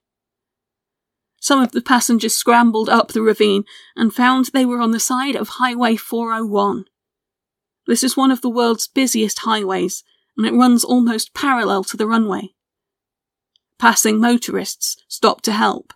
Some 1.44 1.60
of 1.60 1.72
the 1.72 1.82
passengers 1.82 2.34
scrambled 2.34 2.88
up 2.88 3.12
the 3.12 3.20
ravine 3.20 3.64
and 3.94 4.14
found 4.14 4.46
they 4.46 4.64
were 4.64 4.80
on 4.80 4.92
the 4.92 4.98
side 5.00 5.36
of 5.36 5.48
Highway 5.60 5.96
401. 5.96 6.86
This 7.86 8.02
is 8.02 8.16
one 8.16 8.30
of 8.30 8.40
the 8.40 8.48
world's 8.48 8.88
busiest 8.88 9.40
highways, 9.40 10.02
and 10.38 10.46
it 10.46 10.54
runs 10.54 10.84
almost 10.84 11.34
parallel 11.34 11.84
to 11.84 11.98
the 11.98 12.06
runway. 12.06 12.54
Passing 13.78 14.18
motorists 14.18 14.96
stopped 15.06 15.44
to 15.44 15.52
help. 15.52 15.92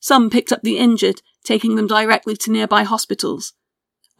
Some 0.00 0.28
picked 0.28 0.52
up 0.52 0.60
the 0.62 0.76
injured, 0.76 1.22
taking 1.44 1.76
them 1.76 1.86
directly 1.86 2.36
to 2.36 2.52
nearby 2.52 2.82
hospitals, 2.82 3.54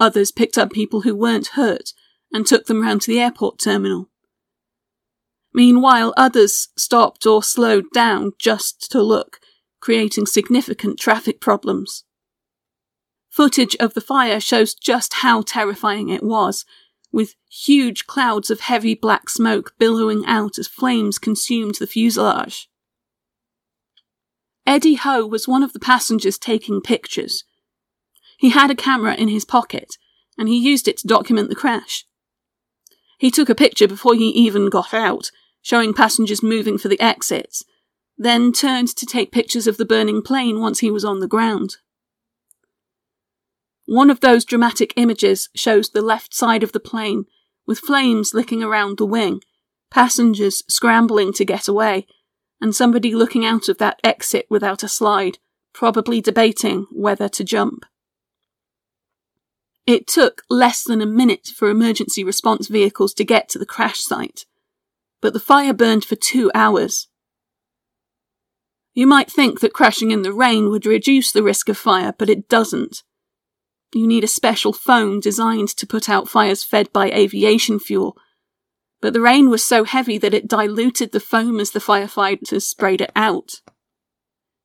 Others 0.00 0.30
picked 0.30 0.56
up 0.56 0.72
people 0.72 1.02
who 1.02 1.14
weren't 1.14 1.48
hurt 1.48 1.92
and 2.32 2.46
took 2.46 2.66
them 2.66 2.82
round 2.82 3.02
to 3.02 3.10
the 3.10 3.20
airport 3.20 3.58
terminal. 3.58 4.08
Meanwhile, 5.52 6.14
others 6.16 6.68
stopped 6.76 7.26
or 7.26 7.42
slowed 7.42 7.86
down 7.92 8.32
just 8.38 8.90
to 8.92 9.02
look, 9.02 9.40
creating 9.80 10.26
significant 10.26 10.98
traffic 10.98 11.40
problems. 11.40 12.04
Footage 13.30 13.76
of 13.76 13.94
the 13.94 14.00
fire 14.00 14.40
shows 14.40 14.74
just 14.74 15.14
how 15.14 15.42
terrifying 15.42 16.08
it 16.08 16.22
was, 16.22 16.64
with 17.12 17.34
huge 17.50 18.06
clouds 18.06 18.50
of 18.50 18.60
heavy 18.60 18.94
black 18.94 19.30
smoke 19.30 19.74
billowing 19.78 20.24
out 20.26 20.58
as 20.58 20.66
flames 20.66 21.18
consumed 21.18 21.76
the 21.76 21.86
fuselage. 21.86 22.68
Eddie 24.66 24.96
Ho 24.96 25.26
was 25.26 25.48
one 25.48 25.62
of 25.62 25.72
the 25.72 25.80
passengers 25.80 26.36
taking 26.36 26.82
pictures, 26.82 27.44
he 28.38 28.50
had 28.50 28.70
a 28.70 28.76
camera 28.76 29.14
in 29.14 29.28
his 29.28 29.44
pocket, 29.44 29.98
and 30.38 30.48
he 30.48 30.56
used 30.56 30.86
it 30.86 30.96
to 30.98 31.08
document 31.08 31.48
the 31.48 31.56
crash. 31.56 32.06
He 33.18 33.32
took 33.32 33.48
a 33.48 33.54
picture 33.54 33.88
before 33.88 34.14
he 34.14 34.28
even 34.28 34.70
got 34.70 34.94
out, 34.94 35.32
showing 35.60 35.92
passengers 35.92 36.40
moving 36.40 36.78
for 36.78 36.86
the 36.86 37.00
exits, 37.00 37.64
then 38.18 38.52
turned 38.52 38.88
to 38.88 39.06
take 39.06 39.30
pictures 39.32 39.66
of 39.66 39.76
the 39.76 39.84
burning 39.84 40.20
plane 40.20 40.60
once 40.60 40.80
he 40.80 40.90
was 40.90 41.04
on 41.04 41.20
the 41.20 41.28
ground. 41.28 41.76
One 43.86 44.10
of 44.10 44.20
those 44.20 44.44
dramatic 44.44 44.92
images 44.96 45.48
shows 45.54 45.90
the 45.90 46.02
left 46.02 46.34
side 46.34 46.62
of 46.62 46.72
the 46.72 46.80
plane, 46.80 47.24
with 47.66 47.78
flames 47.78 48.34
licking 48.34 48.62
around 48.62 48.98
the 48.98 49.06
wing, 49.06 49.40
passengers 49.90 50.62
scrambling 50.68 51.32
to 51.34 51.44
get 51.44 51.68
away, 51.68 52.06
and 52.60 52.74
somebody 52.74 53.14
looking 53.14 53.46
out 53.46 53.68
of 53.68 53.78
that 53.78 54.00
exit 54.02 54.46
without 54.50 54.82
a 54.82 54.88
slide, 54.88 55.38
probably 55.72 56.20
debating 56.20 56.86
whether 56.90 57.28
to 57.28 57.44
jump. 57.44 57.86
It 59.86 60.06
took 60.06 60.42
less 60.50 60.82
than 60.82 61.00
a 61.00 61.06
minute 61.06 61.46
for 61.46 61.70
emergency 61.70 62.22
response 62.22 62.68
vehicles 62.68 63.14
to 63.14 63.24
get 63.24 63.48
to 63.50 63.58
the 63.58 63.64
crash 63.64 64.00
site, 64.00 64.44
but 65.22 65.32
the 65.32 65.40
fire 65.40 65.72
burned 65.72 66.04
for 66.04 66.16
two 66.16 66.50
hours. 66.54 67.08
You 68.94 69.06
might 69.06 69.30
think 69.30 69.60
that 69.60 69.72
crashing 69.72 70.10
in 70.10 70.22
the 70.22 70.32
rain 70.32 70.70
would 70.70 70.86
reduce 70.86 71.30
the 71.30 71.42
risk 71.42 71.68
of 71.68 71.78
fire, 71.78 72.14
but 72.18 72.30
it 72.30 72.48
doesn't. 72.48 73.02
You 73.94 74.06
need 74.06 74.24
a 74.24 74.28
special 74.28 74.72
foam 74.72 75.20
designed 75.20 75.68
to 75.68 75.86
put 75.86 76.08
out 76.08 76.28
fires 76.28 76.62
fed 76.62 76.92
by 76.92 77.10
aviation 77.10 77.78
fuel, 77.78 78.16
but 79.00 79.12
the 79.12 79.20
rain 79.20 79.48
was 79.48 79.62
so 79.62 79.84
heavy 79.84 80.18
that 80.18 80.34
it 80.34 80.48
diluted 80.48 81.12
the 81.12 81.20
foam 81.20 81.60
as 81.60 81.70
the 81.70 81.78
firefighters 81.78 82.62
sprayed 82.62 83.00
it 83.00 83.12
out. 83.14 83.60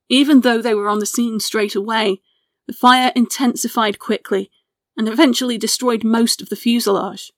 Even 0.10 0.42
though 0.42 0.62
they 0.62 0.74
were 0.74 0.90
on 0.90 1.00
the 1.00 1.06
scene 1.06 1.40
straight 1.40 1.76
away, 1.76 2.22
the 2.68 2.74
fire 2.74 3.12
intensified 3.16 4.00
quickly 4.00 4.50
and 4.98 5.08
eventually 5.08 5.58
destroyed 5.58 6.04
most 6.04 6.42
of 6.42 6.50
the 6.50 6.56
fuselage. 6.56 7.32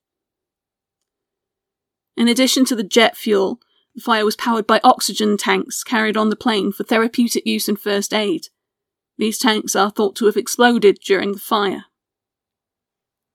In 2.17 2.27
addition 2.27 2.65
to 2.65 2.75
the 2.75 2.83
jet 2.83 3.17
fuel, 3.17 3.59
the 3.95 4.01
fire 4.01 4.25
was 4.25 4.35
powered 4.35 4.67
by 4.67 4.81
oxygen 4.83 5.37
tanks 5.37 5.83
carried 5.83 6.17
on 6.17 6.29
the 6.29 6.35
plane 6.35 6.71
for 6.71 6.83
therapeutic 6.83 7.47
use 7.47 7.69
and 7.69 7.79
first 7.79 8.13
aid. 8.13 8.47
These 9.17 9.39
tanks 9.39 9.75
are 9.75 9.89
thought 9.89 10.15
to 10.17 10.25
have 10.25 10.35
exploded 10.35 10.99
during 10.99 11.31
the 11.31 11.39
fire. 11.39 11.85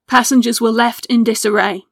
Passengers 0.06 0.60
were 0.60 0.70
left 0.70 1.06
in 1.06 1.24
disarray. 1.24 1.84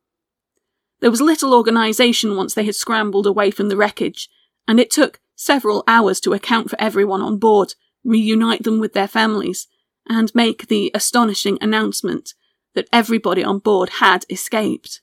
There 1.01 1.11
was 1.11 1.21
little 1.21 1.55
organisation 1.55 2.37
once 2.37 2.55
they 2.55 2.65
had 2.65 2.75
scrambled 2.75 3.27
away 3.27 3.51
from 3.51 3.69
the 3.69 3.77
wreckage, 3.77 4.29
and 4.67 4.79
it 4.79 4.91
took 4.91 5.21
several 5.35 5.85
hours 5.87 6.21
to 6.21 6.35
account 6.35 6.69
for 6.69 6.81
everyone 6.81 7.23
on 7.23 7.39
board, 7.39 7.75
reunite 8.05 8.65
them 8.65 8.81
with 8.81 8.93
their 8.93 9.09
families, 9.09 9.67
and 10.09 10.35
make 10.35 10.67
the 10.67 10.91
astonishing 10.95 11.57
announcement 11.61 12.35
that 12.75 12.89
everybody 12.93 13.43
on 13.43 13.61
board 13.61 13.89
had 14.01 14.27
escaped. 14.29 15.01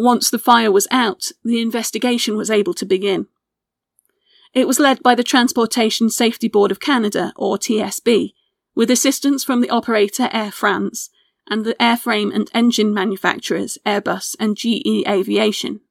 Once 0.00 0.30
the 0.30 0.38
fire 0.38 0.72
was 0.72 0.88
out, 0.90 1.30
the 1.44 1.60
investigation 1.60 2.34
was 2.34 2.50
able 2.50 2.72
to 2.72 2.86
begin. 2.86 3.26
It 4.54 4.66
was 4.66 4.80
led 4.80 5.02
by 5.02 5.14
the 5.14 5.22
Transportation 5.22 6.08
Safety 6.08 6.48
Board 6.48 6.70
of 6.70 6.80
Canada, 6.80 7.34
or 7.36 7.58
TSB, 7.58 8.32
with 8.74 8.90
assistance 8.90 9.44
from 9.44 9.60
the 9.60 9.68
operator 9.68 10.30
Air 10.32 10.50
France 10.52 11.10
and 11.50 11.66
the 11.66 11.74
airframe 11.74 12.34
and 12.34 12.50
engine 12.54 12.94
manufacturers 12.94 13.76
Airbus 13.84 14.34
and 14.40 14.56
GE 14.56 15.06
Aviation. 15.06 15.82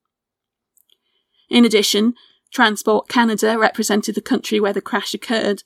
In 1.48 1.64
addition, 1.64 2.16
Transport 2.52 3.10
Canada 3.10 3.60
represented 3.60 4.16
the 4.16 4.22
country 4.22 4.60
where 4.60 4.74
the 4.74 4.82
crash 4.82 5.14
occurred, 5.14 5.62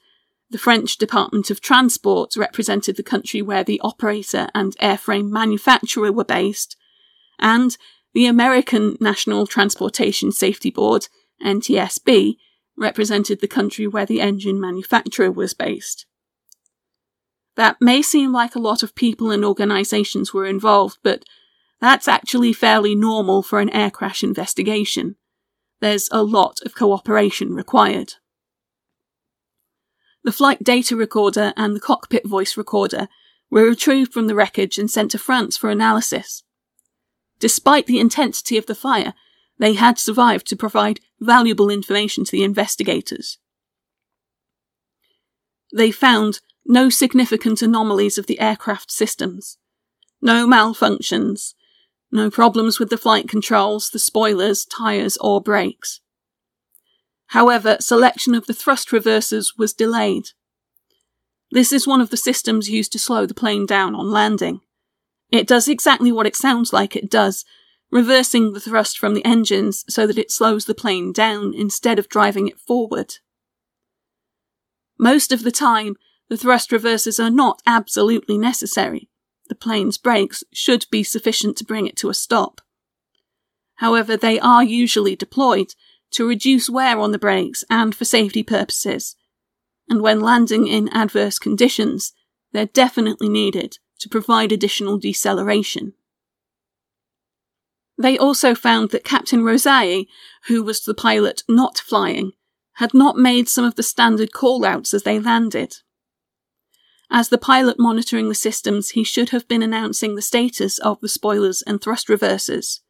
the 0.49 0.57
French 0.57 0.97
Department 0.97 1.49
of 1.49 1.61
Transport 1.61 2.35
represented 2.35 2.97
the 2.97 3.03
country 3.03 3.41
where 3.41 3.63
the 3.63 3.79
operator 3.85 4.49
and 4.53 4.75
airframe 4.79 5.29
manufacturer 5.29 6.11
were 6.11 6.25
based, 6.25 6.75
and 7.39 7.77
the 8.13 8.25
American 8.25 8.97
National 8.99 9.47
Transportation 9.47 10.31
Safety 10.31 10.69
Board, 10.69 11.07
NTSB, 11.43 12.37
represented 12.77 13.41
the 13.41 13.47
country 13.47 13.87
where 13.87 14.05
the 14.05 14.21
engine 14.21 14.59
manufacturer 14.59 15.31
was 15.31 15.53
based. 15.53 16.05
That 17.55 17.77
may 17.79 18.01
seem 18.01 18.31
like 18.31 18.55
a 18.55 18.59
lot 18.59 18.81
of 18.81 18.95
people 18.95 19.29
and 19.31 19.45
organisations 19.45 20.33
were 20.33 20.45
involved, 20.45 20.97
but 21.03 21.23
that's 21.79 22.07
actually 22.07 22.53
fairly 22.53 22.95
normal 22.95 23.43
for 23.43 23.59
an 23.59 23.69
air 23.69 23.91
crash 23.91 24.23
investigation. 24.23 25.15
There's 25.81 26.07
a 26.11 26.23
lot 26.23 26.59
of 26.65 26.75
cooperation 26.75 27.53
required. 27.53 28.13
The 30.23 30.31
flight 30.31 30.63
data 30.63 30.95
recorder 30.95 31.53
and 31.57 31.75
the 31.75 31.81
cockpit 31.81 32.25
voice 32.25 32.55
recorder 32.55 33.09
were 33.51 33.65
retrieved 33.65 34.13
from 34.13 34.27
the 34.27 34.35
wreckage 34.35 34.77
and 34.77 34.89
sent 34.89 35.11
to 35.11 35.19
France 35.19 35.57
for 35.57 35.69
analysis. 35.69 36.42
Despite 37.39 37.87
the 37.87 37.99
intensity 37.99 38.57
of 38.57 38.65
the 38.65 38.75
fire, 38.75 39.13
they 39.59 39.73
had 39.73 39.99
survived 39.99 40.47
to 40.47 40.55
provide 40.55 40.99
valuable 41.19 41.69
information 41.69 42.23
to 42.25 42.31
the 42.31 42.43
investigators. 42.43 43.37
They 45.75 45.91
found 45.91 46.39
no 46.65 46.89
significant 46.89 47.61
anomalies 47.61 48.17
of 48.17 48.27
the 48.27 48.39
aircraft 48.39 48.91
systems, 48.91 49.57
no 50.21 50.47
malfunctions, 50.47 51.53
no 52.11 52.29
problems 52.29 52.79
with 52.79 52.89
the 52.89 52.97
flight 52.97 53.27
controls, 53.27 53.89
the 53.89 53.99
spoilers, 53.99 54.65
tyres, 54.65 55.17
or 55.17 55.41
brakes. 55.41 55.99
However, 57.27 57.77
selection 57.79 58.35
of 58.35 58.45
the 58.45 58.53
thrust 58.53 58.89
reversers 58.89 59.57
was 59.57 59.73
delayed. 59.73 60.29
This 61.51 61.73
is 61.73 61.87
one 61.87 62.01
of 62.01 62.11
the 62.11 62.17
systems 62.17 62.69
used 62.69 62.91
to 62.91 62.99
slow 62.99 63.25
the 63.25 63.33
plane 63.33 63.65
down 63.65 63.95
on 63.95 64.11
landing. 64.11 64.61
It 65.33 65.47
does 65.47 65.67
exactly 65.67 66.11
what 66.11 66.27
it 66.27 66.35
sounds 66.35 66.73
like 66.73 66.95
it 66.95 67.09
does, 67.09 67.43
reversing 67.89 68.53
the 68.53 68.59
thrust 68.59 68.99
from 68.99 69.15
the 69.15 69.25
engines 69.25 69.83
so 69.89 70.05
that 70.05 70.19
it 70.19 70.29
slows 70.29 70.65
the 70.65 70.75
plane 70.75 71.11
down 71.11 71.55
instead 71.55 71.97
of 71.97 72.07
driving 72.07 72.47
it 72.47 72.59
forward. 72.59 73.15
Most 74.99 75.31
of 75.31 75.41
the 75.41 75.51
time, 75.51 75.95
the 76.29 76.37
thrust 76.37 76.69
reversers 76.69 77.19
are 77.19 77.31
not 77.31 77.63
absolutely 77.65 78.37
necessary. 78.37 79.09
The 79.49 79.55
plane's 79.55 79.97
brakes 79.97 80.43
should 80.53 80.85
be 80.91 81.01
sufficient 81.01 81.57
to 81.57 81.65
bring 81.65 81.87
it 81.87 81.97
to 81.97 82.09
a 82.09 82.13
stop. 82.13 82.61
However, 83.77 84.15
they 84.15 84.39
are 84.39 84.63
usually 84.63 85.15
deployed 85.15 85.73
to 86.11 86.27
reduce 86.27 86.69
wear 86.69 86.99
on 86.99 87.11
the 87.11 87.17
brakes 87.17 87.63
and 87.71 87.95
for 87.95 88.05
safety 88.05 88.43
purposes. 88.43 89.15
And 89.89 89.99
when 89.99 90.21
landing 90.21 90.67
in 90.67 90.89
adverse 90.89 91.39
conditions, 91.39 92.13
they're 92.51 92.67
definitely 92.67 93.29
needed 93.29 93.79
to 94.03 94.09
provide 94.09 94.51
additional 94.51 94.97
deceleration. 94.97 95.93
They 97.97 98.17
also 98.17 98.53
found 98.53 98.89
that 98.89 99.05
Captain 99.05 99.43
Rosaye, 99.43 100.07
who 100.47 100.61
was 100.61 100.83
the 100.83 100.93
pilot 100.93 101.43
not 101.47 101.77
flying, 101.77 102.33
had 102.73 102.93
not 102.93 103.17
made 103.17 103.47
some 103.47 103.63
of 103.63 103.75
the 103.75 103.83
standard 103.83 104.31
callouts 104.33 104.93
as 104.93 105.03
they 105.03 105.19
landed. 105.19 105.77
As 107.09 107.29
the 107.29 107.37
pilot 107.37 107.79
monitoring 107.79 108.27
the 108.27 108.35
systems, 108.35 108.89
he 108.89 109.05
should 109.05 109.29
have 109.29 109.47
been 109.47 109.63
announcing 109.63 110.15
the 110.15 110.21
status 110.21 110.79
of 110.79 110.99
the 110.99 111.07
spoilers 111.07 111.61
and 111.61 111.81
thrust 111.81 112.09
reversers. 112.09 112.81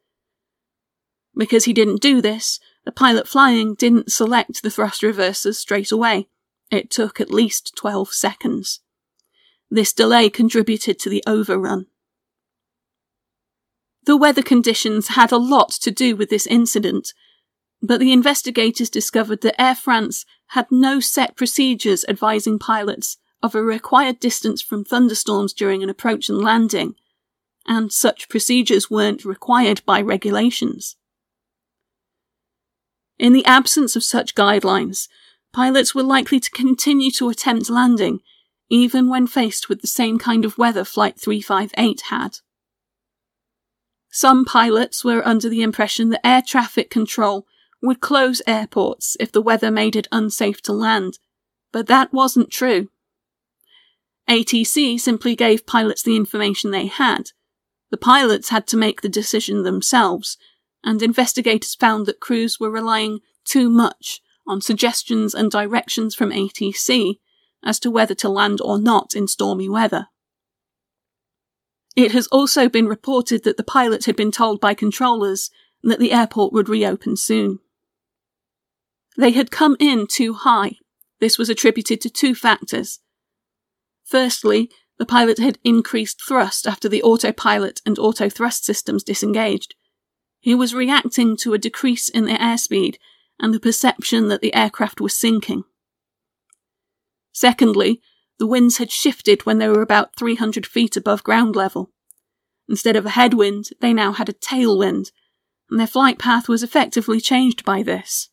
Because 1.36 1.66
he 1.66 1.72
didn't 1.72 2.02
do 2.02 2.20
this, 2.20 2.58
the 2.84 2.90
pilot 2.90 3.28
flying 3.28 3.76
didn't 3.76 4.10
select 4.10 4.64
the 4.64 4.70
thrust 4.70 5.02
reversers 5.02 5.58
straight 5.58 5.92
away. 5.92 6.26
It 6.72 6.90
took 6.90 7.20
at 7.20 7.30
least 7.30 7.72
12 7.76 8.12
seconds. 8.12 8.80
This 9.74 9.92
delay 9.92 10.30
contributed 10.30 11.00
to 11.00 11.10
the 11.10 11.24
overrun. 11.26 11.86
The 14.04 14.16
weather 14.16 14.40
conditions 14.40 15.08
had 15.08 15.32
a 15.32 15.36
lot 15.36 15.70
to 15.80 15.90
do 15.90 16.14
with 16.14 16.30
this 16.30 16.46
incident, 16.46 17.12
but 17.82 17.98
the 17.98 18.12
investigators 18.12 18.88
discovered 18.88 19.40
that 19.40 19.60
Air 19.60 19.74
France 19.74 20.26
had 20.50 20.68
no 20.70 21.00
set 21.00 21.34
procedures 21.34 22.04
advising 22.08 22.60
pilots 22.60 23.16
of 23.42 23.56
a 23.56 23.64
required 23.64 24.20
distance 24.20 24.62
from 24.62 24.84
thunderstorms 24.84 25.52
during 25.52 25.82
an 25.82 25.90
approach 25.90 26.28
and 26.28 26.38
landing, 26.38 26.94
and 27.66 27.92
such 27.92 28.28
procedures 28.28 28.88
weren't 28.88 29.24
required 29.24 29.82
by 29.84 30.00
regulations. 30.00 30.94
In 33.18 33.32
the 33.32 33.44
absence 33.44 33.96
of 33.96 34.04
such 34.04 34.36
guidelines, 34.36 35.08
pilots 35.52 35.96
were 35.96 36.04
likely 36.04 36.38
to 36.38 36.50
continue 36.52 37.10
to 37.10 37.28
attempt 37.28 37.68
landing, 37.68 38.20
even 38.74 39.08
when 39.08 39.24
faced 39.24 39.68
with 39.68 39.80
the 39.82 39.86
same 39.86 40.18
kind 40.18 40.44
of 40.44 40.58
weather 40.58 40.84
Flight 40.84 41.16
358 41.16 42.02
had. 42.10 42.38
Some 44.10 44.44
pilots 44.44 45.04
were 45.04 45.26
under 45.26 45.48
the 45.48 45.62
impression 45.62 46.08
that 46.08 46.26
air 46.26 46.42
traffic 46.44 46.90
control 46.90 47.46
would 47.80 48.00
close 48.00 48.42
airports 48.48 49.16
if 49.20 49.30
the 49.30 49.40
weather 49.40 49.70
made 49.70 49.94
it 49.94 50.08
unsafe 50.10 50.60
to 50.62 50.72
land, 50.72 51.20
but 51.70 51.86
that 51.86 52.12
wasn't 52.12 52.50
true. 52.50 52.88
ATC 54.28 54.98
simply 54.98 55.36
gave 55.36 55.66
pilots 55.66 56.02
the 56.02 56.16
information 56.16 56.72
they 56.72 56.86
had. 56.86 57.30
The 57.92 57.96
pilots 57.96 58.48
had 58.48 58.66
to 58.68 58.76
make 58.76 59.02
the 59.02 59.08
decision 59.08 59.62
themselves, 59.62 60.36
and 60.82 61.00
investigators 61.00 61.76
found 61.76 62.06
that 62.06 62.18
crews 62.18 62.58
were 62.58 62.70
relying 62.70 63.20
too 63.44 63.70
much 63.70 64.20
on 64.48 64.60
suggestions 64.60 65.32
and 65.32 65.48
directions 65.48 66.16
from 66.16 66.32
ATC 66.32 67.18
as 67.64 67.78
to 67.80 67.90
whether 67.90 68.14
to 68.14 68.28
land 68.28 68.60
or 68.60 68.78
not 68.78 69.14
in 69.14 69.26
stormy 69.26 69.68
weather. 69.68 70.08
It 71.96 72.12
has 72.12 72.26
also 72.28 72.68
been 72.68 72.86
reported 72.86 73.44
that 73.44 73.56
the 73.56 73.64
pilot 73.64 74.04
had 74.04 74.16
been 74.16 74.32
told 74.32 74.60
by 74.60 74.74
controllers 74.74 75.50
that 75.82 75.98
the 75.98 76.12
airport 76.12 76.52
would 76.52 76.68
reopen 76.68 77.16
soon. 77.16 77.60
They 79.16 79.30
had 79.30 79.50
come 79.50 79.76
in 79.78 80.06
too 80.06 80.34
high. 80.34 80.72
This 81.20 81.38
was 81.38 81.48
attributed 81.48 82.00
to 82.00 82.10
two 82.10 82.34
factors. 82.34 83.00
Firstly, 84.04 84.70
the 84.98 85.06
pilot 85.06 85.38
had 85.38 85.58
increased 85.64 86.20
thrust 86.26 86.66
after 86.66 86.88
the 86.88 87.02
autopilot 87.02 87.80
and 87.86 87.98
auto 87.98 88.28
thrust 88.28 88.64
systems 88.64 89.02
disengaged, 89.02 89.74
he 90.44 90.54
was 90.54 90.74
reacting 90.74 91.38
to 91.38 91.54
a 91.54 91.58
decrease 91.58 92.10
in 92.10 92.26
the 92.26 92.34
airspeed 92.34 92.96
and 93.40 93.54
the 93.54 93.58
perception 93.58 94.28
that 94.28 94.42
the 94.42 94.54
aircraft 94.54 95.00
was 95.00 95.16
sinking. 95.16 95.64
Secondly, 97.34 98.00
the 98.38 98.46
winds 98.46 98.78
had 98.78 98.90
shifted 98.90 99.44
when 99.44 99.58
they 99.58 99.68
were 99.68 99.82
about 99.82 100.16
300 100.16 100.64
feet 100.64 100.96
above 100.96 101.24
ground 101.24 101.54
level. 101.54 101.90
Instead 102.68 102.96
of 102.96 103.04
a 103.04 103.10
headwind, 103.10 103.70
they 103.80 103.92
now 103.92 104.12
had 104.12 104.28
a 104.28 104.32
tailwind, 104.32 105.10
and 105.68 105.78
their 105.78 105.86
flight 105.86 106.18
path 106.18 106.48
was 106.48 106.62
effectively 106.62 107.20
changed 107.20 107.64
by 107.64 107.82
this. 107.82 108.30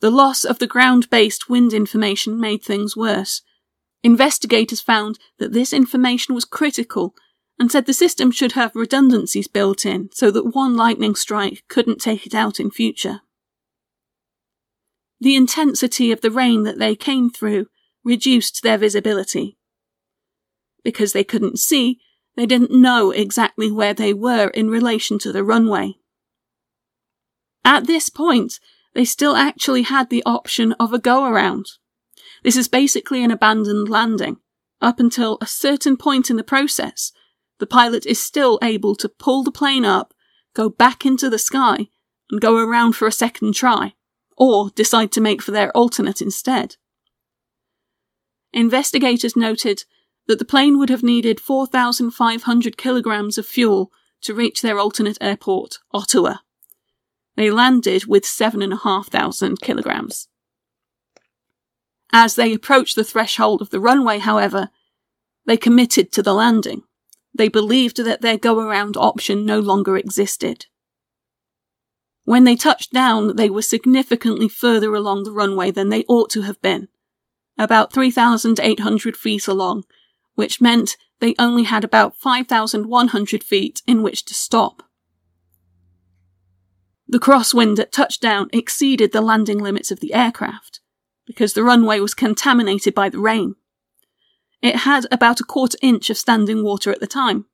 The 0.00 0.10
loss 0.10 0.44
of 0.44 0.58
the 0.58 0.66
ground 0.66 1.10
based 1.10 1.50
wind 1.50 1.72
information 1.72 2.38
made 2.38 2.62
things 2.62 2.96
worse. 2.96 3.42
Investigators 4.02 4.80
found 4.80 5.18
that 5.38 5.52
this 5.52 5.72
information 5.72 6.34
was 6.34 6.44
critical 6.44 7.14
and 7.58 7.70
said 7.70 7.84
the 7.84 7.92
system 7.92 8.30
should 8.30 8.52
have 8.52 8.74
redundancies 8.74 9.48
built 9.48 9.84
in 9.84 10.08
so 10.12 10.30
that 10.30 10.54
one 10.54 10.76
lightning 10.76 11.14
strike 11.14 11.64
couldn't 11.68 12.00
take 12.00 12.26
it 12.26 12.34
out 12.34 12.58
in 12.58 12.70
future. 12.70 13.20
The 15.20 15.36
intensity 15.36 16.12
of 16.12 16.20
the 16.20 16.30
rain 16.30 16.62
that 16.64 16.78
they 16.78 16.96
came 16.96 17.30
through 17.30 17.66
reduced 18.04 18.62
their 18.62 18.78
visibility. 18.78 19.58
Because 20.82 21.12
they 21.12 21.24
couldn't 21.24 21.58
see, 21.58 21.98
they 22.36 22.46
didn't 22.46 22.70
know 22.70 23.10
exactly 23.10 23.70
where 23.70 23.92
they 23.92 24.14
were 24.14 24.48
in 24.48 24.70
relation 24.70 25.18
to 25.18 25.32
the 25.32 25.44
runway. 25.44 25.94
At 27.64 27.86
this 27.86 28.08
point, 28.08 28.58
they 28.94 29.04
still 29.04 29.36
actually 29.36 29.82
had 29.82 30.08
the 30.08 30.22
option 30.24 30.72
of 30.74 30.92
a 30.92 30.98
go 30.98 31.26
around. 31.26 31.66
This 32.42 32.56
is 32.56 32.68
basically 32.68 33.22
an 33.22 33.30
abandoned 33.30 33.90
landing, 33.90 34.38
up 34.80 34.98
until 34.98 35.36
a 35.40 35.46
certain 35.46 35.96
point 35.96 36.30
in 36.30 36.36
the 36.36 36.42
process 36.42 37.12
the 37.60 37.66
pilot 37.66 38.06
is 38.06 38.18
still 38.18 38.58
able 38.62 38.96
to 38.96 39.08
pull 39.08 39.44
the 39.44 39.52
plane 39.52 39.84
up, 39.84 40.14
go 40.54 40.70
back 40.70 41.04
into 41.04 41.28
the 41.28 41.38
sky, 41.38 41.88
and 42.30 42.40
go 42.40 42.56
around 42.56 42.92
for 42.92 43.06
a 43.06 43.12
second 43.12 43.54
try, 43.54 43.92
or 44.40 44.70
decide 44.70 45.12
to 45.12 45.20
make 45.20 45.42
for 45.42 45.50
their 45.50 45.70
alternate 45.76 46.22
instead. 46.22 46.76
Investigators 48.54 49.36
noted 49.36 49.84
that 50.26 50.38
the 50.38 50.46
plane 50.46 50.78
would 50.78 50.88
have 50.88 51.02
needed 51.02 51.38
4,500 51.38 52.78
kilograms 52.78 53.36
of 53.36 53.44
fuel 53.44 53.92
to 54.22 54.34
reach 54.34 54.62
their 54.62 54.78
alternate 54.78 55.18
airport, 55.20 55.78
Ottawa. 55.92 56.36
They 57.36 57.50
landed 57.50 58.06
with 58.06 58.24
7,500 58.24 59.60
kilograms. 59.60 60.28
As 62.10 62.34
they 62.34 62.54
approached 62.54 62.96
the 62.96 63.04
threshold 63.04 63.60
of 63.60 63.68
the 63.68 63.78
runway, 63.78 64.18
however, 64.18 64.70
they 65.44 65.58
committed 65.58 66.12
to 66.12 66.22
the 66.22 66.34
landing. 66.34 66.82
They 67.34 67.48
believed 67.48 67.98
that 67.98 68.22
their 68.22 68.38
go 68.38 68.58
around 68.58 68.96
option 68.96 69.44
no 69.44 69.60
longer 69.60 69.98
existed. 69.98 70.66
When 72.30 72.44
they 72.44 72.54
touched 72.54 72.92
down, 72.92 73.34
they 73.34 73.50
were 73.50 73.60
significantly 73.60 74.48
further 74.48 74.94
along 74.94 75.24
the 75.24 75.32
runway 75.32 75.72
than 75.72 75.88
they 75.88 76.04
ought 76.04 76.30
to 76.30 76.42
have 76.42 76.62
been, 76.62 76.86
about 77.58 77.92
3,800 77.92 79.16
feet 79.16 79.48
along, 79.48 79.82
which 80.36 80.60
meant 80.60 80.96
they 81.18 81.34
only 81.40 81.64
had 81.64 81.82
about 81.82 82.16
5,100 82.16 83.42
feet 83.42 83.82
in 83.84 84.04
which 84.04 84.24
to 84.26 84.34
stop. 84.34 84.84
The 87.08 87.18
crosswind 87.18 87.80
at 87.80 87.90
touchdown 87.90 88.48
exceeded 88.52 89.10
the 89.10 89.22
landing 89.22 89.58
limits 89.58 89.90
of 89.90 89.98
the 89.98 90.14
aircraft, 90.14 90.78
because 91.26 91.54
the 91.54 91.64
runway 91.64 91.98
was 91.98 92.14
contaminated 92.14 92.94
by 92.94 93.08
the 93.08 93.18
rain. 93.18 93.56
It 94.62 94.76
had 94.76 95.04
about 95.10 95.40
a 95.40 95.44
quarter 95.44 95.78
inch 95.82 96.10
of 96.10 96.16
standing 96.16 96.62
water 96.62 96.92
at 96.92 97.00
the 97.00 97.08
time. 97.08 97.46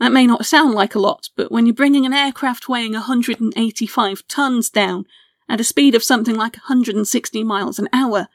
That 0.00 0.12
may 0.12 0.26
not 0.26 0.46
sound 0.46 0.74
like 0.74 0.94
a 0.94 1.00
lot, 1.00 1.28
but 1.36 1.50
when 1.50 1.66
you're 1.66 1.74
bringing 1.74 2.06
an 2.06 2.12
aircraft 2.12 2.68
weighing 2.68 2.92
185 2.92 4.28
tons 4.28 4.70
down 4.70 5.04
at 5.48 5.60
a 5.60 5.64
speed 5.64 5.94
of 5.94 6.04
something 6.04 6.36
like 6.36 6.56
160 6.56 7.42
miles 7.44 7.78
an 7.78 7.88
hour, 7.92 8.28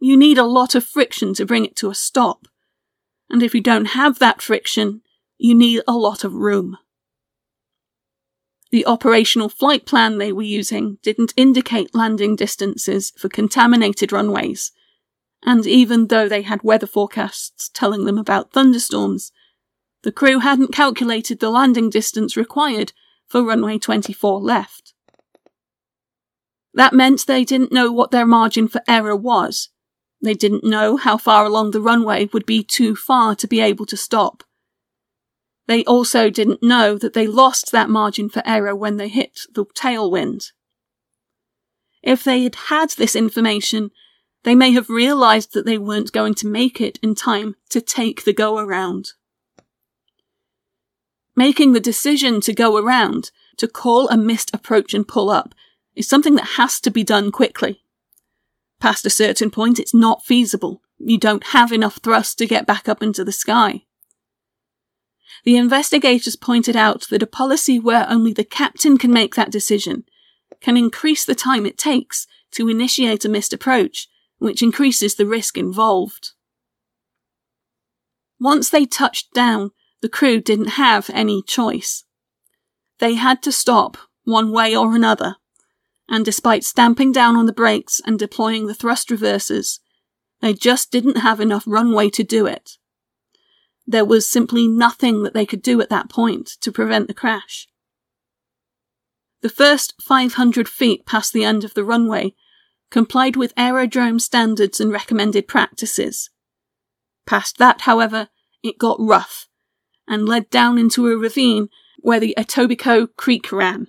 you 0.00 0.16
need 0.16 0.38
a 0.38 0.44
lot 0.44 0.74
of 0.74 0.84
friction 0.84 1.34
to 1.34 1.46
bring 1.46 1.64
it 1.64 1.76
to 1.76 1.90
a 1.90 1.94
stop, 1.94 2.46
And 3.28 3.42
if 3.42 3.54
you 3.54 3.60
don't 3.60 3.86
have 3.86 4.18
that 4.18 4.42
friction, 4.42 5.02
you 5.38 5.54
need 5.54 5.82
a 5.86 5.92
lot 5.92 6.24
of 6.24 6.34
room. 6.34 6.76
The 8.70 8.86
operational 8.86 9.48
flight 9.48 9.84
plan 9.86 10.18
they 10.18 10.32
were 10.32 10.42
using 10.42 10.98
didn't 11.02 11.34
indicate 11.36 11.94
landing 11.94 12.36
distances 12.36 13.12
for 13.18 13.28
contaminated 13.28 14.12
runways, 14.12 14.72
and 15.44 15.66
even 15.66 16.06
though 16.06 16.28
they 16.28 16.42
had 16.42 16.62
weather 16.62 16.86
forecasts 16.86 17.68
telling 17.68 18.04
them 18.04 18.18
about 18.18 18.52
thunderstorms, 18.52 19.30
the 20.02 20.12
crew 20.12 20.40
hadn't 20.40 20.72
calculated 20.72 21.40
the 21.40 21.50
landing 21.50 21.90
distance 21.90 22.36
required 22.36 22.92
for 23.26 23.42
runway 23.42 23.78
24 23.78 24.40
left. 24.40 24.94
That 26.74 26.92
meant 26.92 27.26
they 27.26 27.44
didn't 27.44 27.72
know 27.72 27.92
what 27.92 28.10
their 28.10 28.26
margin 28.26 28.66
for 28.68 28.82
error 28.88 29.16
was. 29.16 29.68
They 30.22 30.34
didn't 30.34 30.64
know 30.64 30.96
how 30.96 31.18
far 31.18 31.44
along 31.44 31.72
the 31.72 31.80
runway 31.80 32.28
would 32.32 32.46
be 32.46 32.62
too 32.62 32.96
far 32.96 33.34
to 33.36 33.46
be 33.46 33.60
able 33.60 33.86
to 33.86 33.96
stop. 33.96 34.44
They 35.66 35.84
also 35.84 36.30
didn't 36.30 36.62
know 36.62 36.96
that 36.98 37.12
they 37.12 37.26
lost 37.26 37.72
that 37.72 37.90
margin 37.90 38.28
for 38.28 38.42
error 38.44 38.74
when 38.74 38.96
they 38.96 39.08
hit 39.08 39.40
the 39.52 39.64
tailwind. 39.64 40.52
If 42.02 42.24
they 42.24 42.42
had 42.42 42.54
had 42.68 42.90
this 42.90 43.14
information, 43.14 43.90
they 44.44 44.54
may 44.54 44.72
have 44.72 44.90
realized 44.90 45.52
that 45.52 45.66
they 45.66 45.78
weren't 45.78 46.12
going 46.12 46.34
to 46.34 46.48
make 46.48 46.80
it 46.80 46.98
in 47.02 47.14
time 47.14 47.54
to 47.70 47.80
take 47.80 48.24
the 48.24 48.32
go 48.32 48.58
around. 48.58 49.12
Making 51.34 51.72
the 51.72 51.80
decision 51.80 52.40
to 52.42 52.52
go 52.52 52.76
around, 52.76 53.30
to 53.56 53.66
call 53.66 54.08
a 54.08 54.16
missed 54.16 54.54
approach 54.54 54.92
and 54.92 55.06
pull 55.06 55.30
up, 55.30 55.54
is 55.94 56.08
something 56.08 56.34
that 56.34 56.56
has 56.56 56.80
to 56.80 56.90
be 56.90 57.04
done 57.04 57.32
quickly. 57.32 57.82
Past 58.80 59.06
a 59.06 59.10
certain 59.10 59.50
point, 59.50 59.78
it's 59.78 59.94
not 59.94 60.24
feasible. 60.24 60.82
You 60.98 61.18
don't 61.18 61.48
have 61.48 61.72
enough 61.72 61.96
thrust 61.96 62.38
to 62.38 62.46
get 62.46 62.66
back 62.66 62.88
up 62.88 63.02
into 63.02 63.24
the 63.24 63.32
sky. 63.32 63.84
The 65.44 65.56
investigators 65.56 66.36
pointed 66.36 66.76
out 66.76 67.08
that 67.08 67.22
a 67.22 67.26
policy 67.26 67.78
where 67.78 68.06
only 68.08 68.32
the 68.32 68.44
captain 68.44 68.98
can 68.98 69.12
make 69.12 69.34
that 69.34 69.50
decision 69.50 70.04
can 70.60 70.76
increase 70.76 71.24
the 71.24 71.34
time 71.34 71.66
it 71.66 71.78
takes 71.78 72.26
to 72.52 72.68
initiate 72.68 73.24
a 73.24 73.28
missed 73.28 73.52
approach 73.52 74.08
which 74.38 74.62
increases 74.62 75.14
the 75.14 75.26
risk 75.26 75.56
involved. 75.56 76.30
Once 78.40 78.70
they 78.70 78.84
touched 78.84 79.32
down, 79.32 79.70
the 80.02 80.08
crew 80.08 80.40
didn't 80.40 80.70
have 80.70 81.08
any 81.14 81.42
choice. 81.42 82.04
They 82.98 83.14
had 83.14 83.40
to 83.44 83.52
stop, 83.52 83.96
one 84.24 84.52
way 84.52 84.76
or 84.76 84.94
another, 84.94 85.36
and 86.08 86.24
despite 86.24 86.64
stamping 86.64 87.12
down 87.12 87.36
on 87.36 87.46
the 87.46 87.52
brakes 87.52 88.00
and 88.04 88.18
deploying 88.18 88.66
the 88.66 88.74
thrust 88.74 89.08
reversers, 89.08 89.78
they 90.40 90.52
just 90.52 90.90
didn't 90.90 91.18
have 91.18 91.40
enough 91.40 91.62
runway 91.66 92.10
to 92.10 92.24
do 92.24 92.46
it. 92.46 92.72
There 93.86 94.04
was 94.04 94.28
simply 94.28 94.66
nothing 94.66 95.22
that 95.22 95.34
they 95.34 95.46
could 95.46 95.62
do 95.62 95.80
at 95.80 95.88
that 95.90 96.10
point 96.10 96.48
to 96.60 96.72
prevent 96.72 97.06
the 97.06 97.14
crash. 97.14 97.68
The 99.40 99.48
first 99.48 99.94
500 100.00 100.68
feet 100.68 101.06
past 101.06 101.32
the 101.32 101.44
end 101.44 101.64
of 101.64 101.74
the 101.74 101.84
runway 101.84 102.34
complied 102.90 103.36
with 103.36 103.54
aerodrome 103.56 104.18
standards 104.18 104.80
and 104.80 104.92
recommended 104.92 105.48
practices. 105.48 106.30
Past 107.24 107.58
that, 107.58 107.82
however, 107.82 108.28
it 108.62 108.78
got 108.78 108.96
rough 109.00 109.48
and 110.08 110.28
led 110.28 110.50
down 110.50 110.78
into 110.78 111.08
a 111.08 111.16
ravine 111.16 111.68
where 111.98 112.20
the 112.20 112.34
Etobicoke 112.36 113.16
Creek 113.16 113.52
ran. 113.52 113.86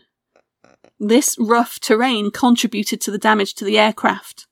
This 0.99 1.35
rough 1.39 1.79
terrain 1.79 2.31
contributed 2.31 3.01
to 3.01 3.11
the 3.11 3.17
damage 3.17 3.53
to 3.55 3.65
the 3.65 3.77
aircraft. 3.77 4.47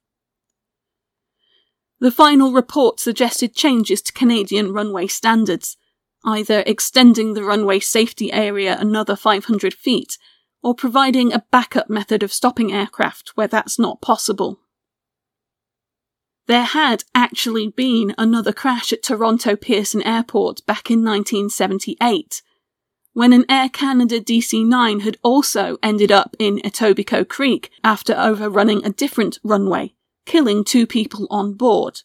The 2.00 2.12
final 2.12 2.52
report 2.52 3.00
suggested 3.00 3.54
changes 3.54 4.02
to 4.02 4.12
Canadian 4.12 4.74
runway 4.74 5.06
standards, 5.06 5.78
either 6.26 6.64
extending 6.66 7.36
the 7.36 7.44
runway 7.44 7.80
safety 7.80 8.34
area 8.34 8.76
another 8.80 9.16
500 9.16 9.74
feet 9.74 10.18
or 10.64 10.74
providing 10.74 11.32
a 11.32 11.46
backup 11.52 11.90
method 11.90 12.24
of 12.24 12.34
stopping 12.34 12.72
aircraft 12.72 13.32
where 13.36 13.48
that's 13.48 13.78
not 13.78 14.02
possible. 14.02 14.61
There 16.48 16.64
had 16.64 17.04
actually 17.14 17.70
been 17.70 18.16
another 18.18 18.52
crash 18.52 18.92
at 18.92 19.04
Toronto 19.04 19.56
Pearson 19.56 20.02
Airport 20.02 20.66
back 20.66 20.90
in 20.90 21.04
1978, 21.04 22.42
when 23.14 23.34
an 23.34 23.46
Air 23.50 23.70
Canada 23.70 24.20
DC 24.20 24.66
9 24.66 25.02
had 25.02 25.18
also 25.22 25.78
ended 25.84 26.12
up 26.12 26.36
in 26.40 26.58
Etobicoke 26.60 27.30
Creek 27.30 27.72
after 27.84 28.14
overrunning 28.18 28.84
a 28.84 28.90
different 28.90 29.38
runway, 29.44 29.94
killing 30.26 30.64
two 30.64 30.88
people 30.88 31.28
on 31.30 31.54
board. 31.54 32.02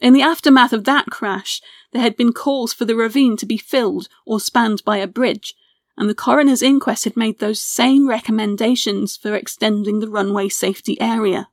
In 0.00 0.12
the 0.12 0.22
aftermath 0.22 0.72
of 0.72 0.84
that 0.84 1.06
crash, 1.06 1.60
there 1.92 2.02
had 2.02 2.16
been 2.16 2.32
calls 2.32 2.72
for 2.72 2.84
the 2.84 2.96
ravine 2.96 3.36
to 3.36 3.46
be 3.46 3.56
filled 3.56 4.08
or 4.26 4.40
spanned 4.40 4.84
by 4.84 4.98
a 4.98 5.06
bridge, 5.06 5.54
and 5.96 6.08
the 6.08 6.14
coroner's 6.14 6.62
inquest 6.62 7.04
had 7.04 7.16
made 7.16 7.38
those 7.38 7.60
same 7.60 8.08
recommendations 8.08 9.16
for 9.16 9.34
extending 9.34 10.00
the 10.00 10.08
runway 10.08 10.48
safety 10.48 11.00
area. 11.00 11.48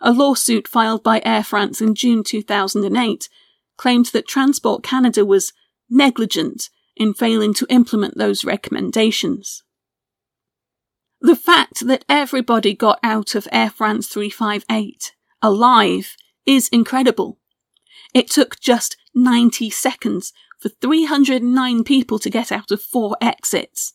A 0.00 0.12
lawsuit 0.12 0.68
filed 0.68 1.02
by 1.02 1.22
Air 1.24 1.42
France 1.42 1.80
in 1.80 1.94
June 1.94 2.22
2008 2.22 3.28
claimed 3.76 4.06
that 4.06 4.28
Transport 4.28 4.82
Canada 4.82 5.24
was 5.24 5.52
negligent 5.88 6.68
in 6.96 7.14
failing 7.14 7.54
to 7.54 7.66
implement 7.68 8.16
those 8.16 8.44
recommendations. 8.44 9.62
The 11.20 11.36
fact 11.36 11.86
that 11.86 12.04
everybody 12.08 12.74
got 12.74 12.98
out 13.02 13.34
of 13.34 13.48
Air 13.50 13.70
France 13.70 14.06
358 14.08 15.14
alive 15.42 16.16
is 16.44 16.68
incredible. 16.68 17.38
It 18.14 18.30
took 18.30 18.60
just 18.60 18.96
90 19.14 19.70
seconds 19.70 20.32
for 20.58 20.68
309 20.68 21.84
people 21.84 22.18
to 22.18 22.30
get 22.30 22.52
out 22.52 22.70
of 22.70 22.82
four 22.82 23.16
exits. 23.20 23.94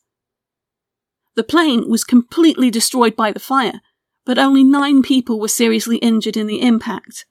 The 1.35 1.43
plane 1.43 1.89
was 1.89 2.03
completely 2.03 2.69
destroyed 2.69 3.15
by 3.15 3.31
the 3.31 3.39
fire, 3.39 3.81
but 4.25 4.37
only 4.37 4.63
nine 4.63 5.01
people 5.01 5.39
were 5.39 5.47
seriously 5.47 5.97
injured 5.97 6.37
in 6.37 6.47
the 6.47 6.61
impact. 6.61 7.25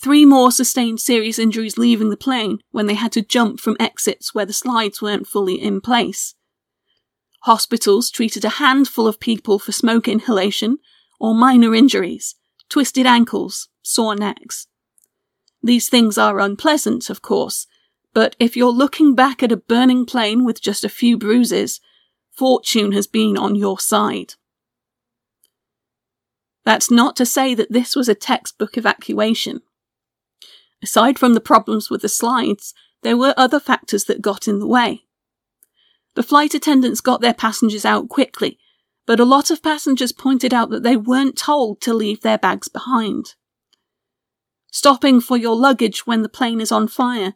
Three 0.00 0.24
more 0.24 0.52
sustained 0.52 1.00
serious 1.00 1.38
injuries 1.38 1.76
leaving 1.76 2.10
the 2.10 2.16
plane 2.16 2.58
when 2.70 2.86
they 2.86 2.94
had 2.94 3.12
to 3.12 3.22
jump 3.22 3.58
from 3.58 3.76
exits 3.80 4.32
where 4.32 4.46
the 4.46 4.52
slides 4.52 5.02
weren't 5.02 5.26
fully 5.26 5.60
in 5.60 5.80
place. 5.80 6.34
Hospitals 7.42 8.10
treated 8.10 8.44
a 8.44 8.60
handful 8.60 9.06
of 9.06 9.20
people 9.20 9.58
for 9.58 9.72
smoke 9.72 10.06
inhalation 10.06 10.78
or 11.18 11.34
minor 11.34 11.74
injuries, 11.74 12.36
twisted 12.68 13.06
ankles, 13.06 13.68
sore 13.82 14.14
necks. 14.14 14.66
These 15.62 15.88
things 15.88 16.16
are 16.16 16.38
unpleasant, 16.38 17.10
of 17.10 17.22
course, 17.22 17.66
but 18.14 18.36
if 18.38 18.56
you're 18.56 18.70
looking 18.70 19.14
back 19.14 19.42
at 19.42 19.52
a 19.52 19.56
burning 19.56 20.06
plane 20.06 20.44
with 20.44 20.60
just 20.60 20.84
a 20.84 20.88
few 20.88 21.16
bruises, 21.16 21.80
fortune 22.30 22.92
has 22.92 23.06
been 23.06 23.36
on 23.36 23.54
your 23.56 23.78
side. 23.78 24.34
That's 26.68 26.90
not 26.90 27.16
to 27.16 27.24
say 27.24 27.54
that 27.54 27.72
this 27.72 27.96
was 27.96 28.10
a 28.10 28.14
textbook 28.14 28.76
evacuation. 28.76 29.62
Aside 30.82 31.18
from 31.18 31.32
the 31.32 31.40
problems 31.40 31.88
with 31.88 32.02
the 32.02 32.10
slides, 32.10 32.74
there 33.02 33.16
were 33.16 33.32
other 33.38 33.58
factors 33.58 34.04
that 34.04 34.20
got 34.20 34.46
in 34.46 34.58
the 34.58 34.66
way. 34.66 35.04
The 36.14 36.22
flight 36.22 36.52
attendants 36.52 37.00
got 37.00 37.22
their 37.22 37.32
passengers 37.32 37.86
out 37.86 38.10
quickly, 38.10 38.58
but 39.06 39.18
a 39.18 39.24
lot 39.24 39.50
of 39.50 39.62
passengers 39.62 40.12
pointed 40.12 40.52
out 40.52 40.68
that 40.68 40.82
they 40.82 40.94
weren't 40.94 41.38
told 41.38 41.80
to 41.80 41.94
leave 41.94 42.20
their 42.20 42.36
bags 42.36 42.68
behind. 42.68 43.34
Stopping 44.70 45.22
for 45.22 45.38
your 45.38 45.56
luggage 45.56 46.06
when 46.06 46.20
the 46.20 46.28
plane 46.28 46.60
is 46.60 46.70
on 46.70 46.86
fire 46.86 47.32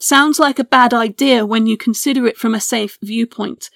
Sounds 0.00 0.40
like 0.40 0.58
a 0.58 0.64
bad 0.64 0.92
idea 0.92 1.46
when 1.46 1.68
you 1.68 1.76
consider 1.76 2.26
it 2.26 2.38
from 2.38 2.56
a 2.56 2.60
safe 2.60 2.98
viewpoint, 3.00 3.70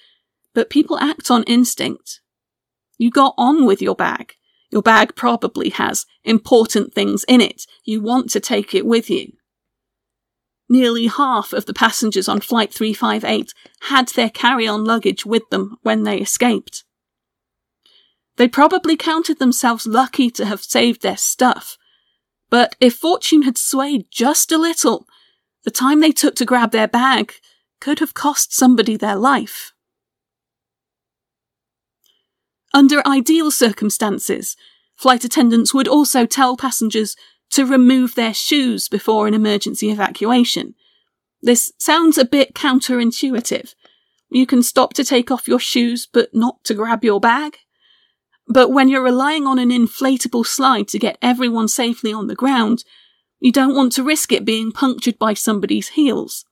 but 0.53 0.69
people 0.69 0.99
act 0.99 1.31
on 1.31 1.43
instinct. 1.43 2.19
You 2.97 3.09
got 3.11 3.33
on 3.37 3.65
with 3.65 3.81
your 3.81 3.95
bag. 3.95 4.33
Your 4.71 4.81
bag 4.81 5.15
probably 5.15 5.69
has 5.69 6.05
important 6.23 6.93
things 6.93 7.25
in 7.27 7.41
it. 7.41 7.65
You 7.83 8.01
want 8.01 8.29
to 8.31 8.39
take 8.39 8.75
it 8.75 8.85
with 8.85 9.09
you. 9.09 9.33
Nearly 10.69 11.07
half 11.07 11.51
of 11.51 11.65
the 11.65 11.73
passengers 11.73 12.29
on 12.29 12.41
Flight 12.41 12.71
358 12.71 13.53
had 13.81 14.09
their 14.09 14.29
carry 14.29 14.67
on 14.67 14.83
luggage 14.83 15.25
with 15.25 15.49
them 15.49 15.77
when 15.81 16.03
they 16.03 16.19
escaped. 16.19 16.83
They 18.37 18.47
probably 18.47 18.95
counted 18.95 19.39
themselves 19.39 19.87
lucky 19.87 20.29
to 20.31 20.45
have 20.45 20.61
saved 20.61 21.01
their 21.01 21.17
stuff. 21.17 21.77
But 22.51 22.75
if 22.79 22.95
fortune 22.95 23.41
had 23.41 23.57
swayed 23.57 24.05
just 24.11 24.51
a 24.51 24.57
little, 24.57 25.07
the 25.65 25.71
time 25.71 25.99
they 25.99 26.11
took 26.11 26.35
to 26.35 26.45
grab 26.45 26.71
their 26.71 26.87
bag 26.87 27.33
could 27.81 27.99
have 27.99 28.13
cost 28.13 28.53
somebody 28.53 28.95
their 28.95 29.15
life. 29.15 29.73
Under 32.73 33.05
ideal 33.07 33.51
circumstances, 33.51 34.55
flight 34.95 35.23
attendants 35.23 35.73
would 35.73 35.87
also 35.87 36.25
tell 36.25 36.55
passengers 36.55 37.15
to 37.51 37.65
remove 37.65 38.15
their 38.15 38.33
shoes 38.33 38.87
before 38.87 39.27
an 39.27 39.33
emergency 39.33 39.89
evacuation. 39.89 40.75
This 41.41 41.71
sounds 41.79 42.17
a 42.17 42.25
bit 42.25 42.53
counterintuitive. 42.53 43.73
You 44.29 44.45
can 44.45 44.61
stop 44.61 44.93
to 44.93 45.03
take 45.03 45.31
off 45.31 45.47
your 45.47 45.59
shoes, 45.59 46.07
but 46.11 46.29
not 46.33 46.63
to 46.65 46.75
grab 46.75 47.03
your 47.03 47.19
bag. 47.19 47.57
But 48.47 48.69
when 48.69 48.89
you're 48.89 49.03
relying 49.03 49.47
on 49.47 49.57
an 49.57 49.69
inflatable 49.69 50.45
slide 50.45 50.87
to 50.89 50.99
get 50.99 51.17
everyone 51.21 51.67
safely 51.67 52.13
on 52.13 52.27
the 52.27 52.35
ground, 52.35 52.83
You 53.39 53.51
don't 53.51 53.75
want 53.75 53.93
to 53.93 54.03
risk 54.03 54.31
it 54.31 54.45
being 54.45 54.71
punctured 54.71 55.17
by 55.17 55.33
somebody's 55.33 55.89
heels. 55.89 56.45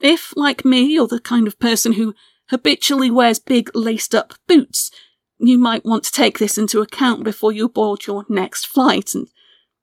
If, 0.00 0.32
like 0.36 0.64
me, 0.64 0.82
you're 0.82 1.06
the 1.06 1.20
kind 1.20 1.46
of 1.46 1.58
person 1.58 1.92
who 1.92 2.14
habitually 2.50 3.10
wears 3.10 3.38
big 3.38 3.70
laced 3.74 4.14
up 4.14 4.34
boots, 4.46 4.90
you 5.38 5.58
might 5.58 5.84
want 5.84 6.04
to 6.04 6.12
take 6.12 6.38
this 6.38 6.56
into 6.56 6.80
account 6.80 7.24
before 7.24 7.52
you 7.52 7.68
board 7.68 8.06
your 8.06 8.24
next 8.28 8.66
flight 8.66 9.14
and 9.14 9.28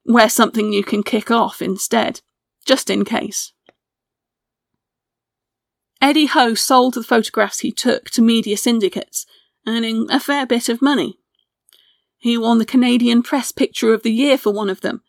wear 0.05 0.29
something 0.29 0.73
you 0.73 0.83
can 0.83 1.03
kick 1.03 1.29
off 1.31 1.61
instead, 1.61 2.21
just 2.65 2.89
in 2.89 3.05
case. 3.05 3.53
Eddie 6.01 6.25
Ho 6.25 6.53
sold 6.53 6.95
the 6.95 7.03
photographs 7.03 7.59
he 7.59 7.71
took 7.71 8.09
to 8.09 8.21
media 8.21 8.57
syndicates, 8.57 9.25
earning 9.65 10.07
a 10.11 10.19
fair 10.19 10.45
bit 10.45 10.67
of 10.67 10.81
money. 10.81 11.17
He 12.17 12.37
won 12.37 12.57
the 12.57 12.65
Canadian 12.65 13.23
Press 13.23 13.51
Picture 13.51 13.93
of 13.93 14.03
the 14.03 14.11
Year 14.11 14.37
for 14.37 14.51
one 14.51 14.69
of 14.69 14.81
them, 14.81 15.01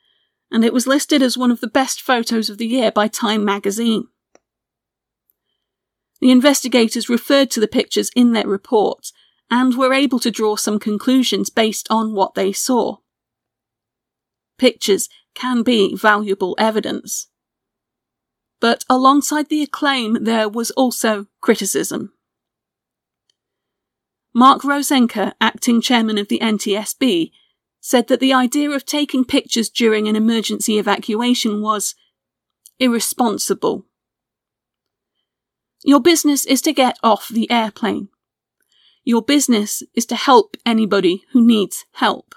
and 0.52 0.64
it 0.64 0.72
was 0.72 0.87
listed 0.87 1.22
as 1.22 1.38
one 1.38 1.50
of 1.50 1.61
the 1.61 1.66
best 1.66 2.00
photos 2.00 2.48
of 2.48 2.59
the 2.59 2.66
year 2.66 2.92
by 2.92 3.09
Time 3.09 3.44
magazine. 3.44 4.07
The 6.20 6.30
investigators 6.30 7.09
referred 7.09 7.50
to 7.50 7.61
the 7.61 7.68
pictures 7.68 8.11
in 8.14 8.33
their 8.33 8.46
report 8.46 9.11
and 9.55 9.77
were 9.77 9.95
able 9.95 10.19
to 10.19 10.33
draw 10.33 10.57
some 10.57 10.81
conclusions 10.81 11.49
based 11.49 11.87
on 11.88 12.12
what 12.12 12.35
they 12.35 12.51
saw. 12.51 12.97
Pictures 14.59 15.09
can 15.33 15.62
be 15.62 15.95
valuable 15.95 16.57
evidence. 16.59 17.29
But 18.61 18.85
alongside 18.90 19.49
the 19.49 19.62
acclaim, 19.62 20.25
there 20.25 20.49
was 20.49 20.73
also 20.73 21.29
criticism. 21.40 22.14
Mark 24.35 24.64
Rosenker, 24.64 25.35
acting 25.40 25.81
chairman 25.81 26.19
of 26.19 26.27
the 26.27 26.40
NTSB, 26.40 27.31
said 27.81 28.09
that 28.09 28.19
the 28.19 28.33
idea 28.33 28.71
of 28.71 28.85
taking 28.85 29.25
pictures 29.25 29.71
during 29.71 30.09
an 30.09 30.17
emergency 30.17 30.81
evacuation 30.81 31.62
was 31.62 31.95
irresponsible. 32.81 33.87
Your 35.85 36.01
business 36.01 36.45
is 36.45 36.61
to 36.62 36.73
get 36.73 36.99
off 37.05 37.29
the 37.29 37.49
airplane. 37.53 38.09
Your 39.05 39.23
business 39.23 39.83
is 39.95 40.07
to 40.07 40.17
help 40.17 40.57
anybody 40.64 41.25
who 41.33 41.47
needs 41.47 41.85
help. 41.93 42.35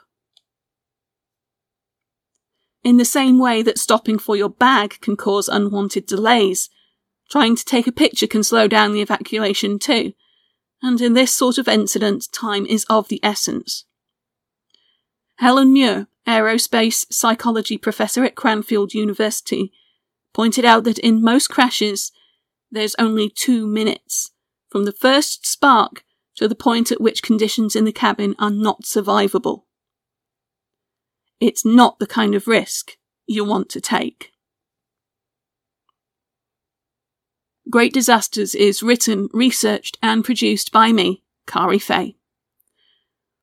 In 2.83 2.97
the 2.97 3.05
same 3.05 3.39
way 3.39 3.61
that 3.63 3.79
stopping 3.79 4.19
for 4.19 4.35
your 4.35 4.49
bag 4.49 4.99
can 5.01 5.15
cause 5.15 5.47
unwanted 5.47 6.05
delays, 6.05 6.69
trying 7.29 7.55
to 7.55 7.65
take 7.65 7.87
a 7.87 7.91
picture 7.91 8.27
can 8.27 8.43
slow 8.43 8.67
down 8.67 8.93
the 8.93 9.01
evacuation 9.01 9.79
too. 9.79 10.13
And 10.81 11.01
in 11.01 11.13
this 11.13 11.33
sort 11.33 11.57
of 11.57 11.67
incident, 11.67 12.27
time 12.31 12.65
is 12.65 12.85
of 12.89 13.07
the 13.07 13.19
essence. 13.23 13.85
Helen 15.37 15.73
Muir, 15.73 16.07
aerospace 16.27 17.05
psychology 17.11 17.77
professor 17.77 18.23
at 18.23 18.35
Cranfield 18.35 18.93
University, 18.93 19.71
pointed 20.33 20.65
out 20.65 20.83
that 20.83 20.99
in 20.99 21.21
most 21.21 21.47
crashes, 21.47 22.11
there's 22.69 22.95
only 22.99 23.29
two 23.29 23.65
minutes 23.65 24.31
from 24.69 24.85
the 24.85 24.91
first 24.91 25.45
spark 25.45 26.03
to 26.37 26.47
the 26.47 26.55
point 26.55 26.91
at 26.91 27.01
which 27.01 27.21
conditions 27.23 27.75
in 27.75 27.83
the 27.85 27.91
cabin 27.91 28.35
are 28.39 28.51
not 28.51 28.83
survivable. 28.83 29.63
It's 31.39 31.65
not 31.65 31.99
the 31.99 32.07
kind 32.07 32.33
of 32.33 32.47
risk 32.47 32.97
you 33.27 33.43
want 33.43 33.69
to 33.69 33.81
take. 33.81 34.31
Great 37.69 37.91
Disasters 37.93 38.55
is 38.55 38.81
written, 38.81 39.27
researched, 39.33 39.97
and 40.01 40.23
produced 40.23 40.71
by 40.71 40.93
me, 40.93 41.21
Kari 41.45 41.79
Fay. 41.79 42.15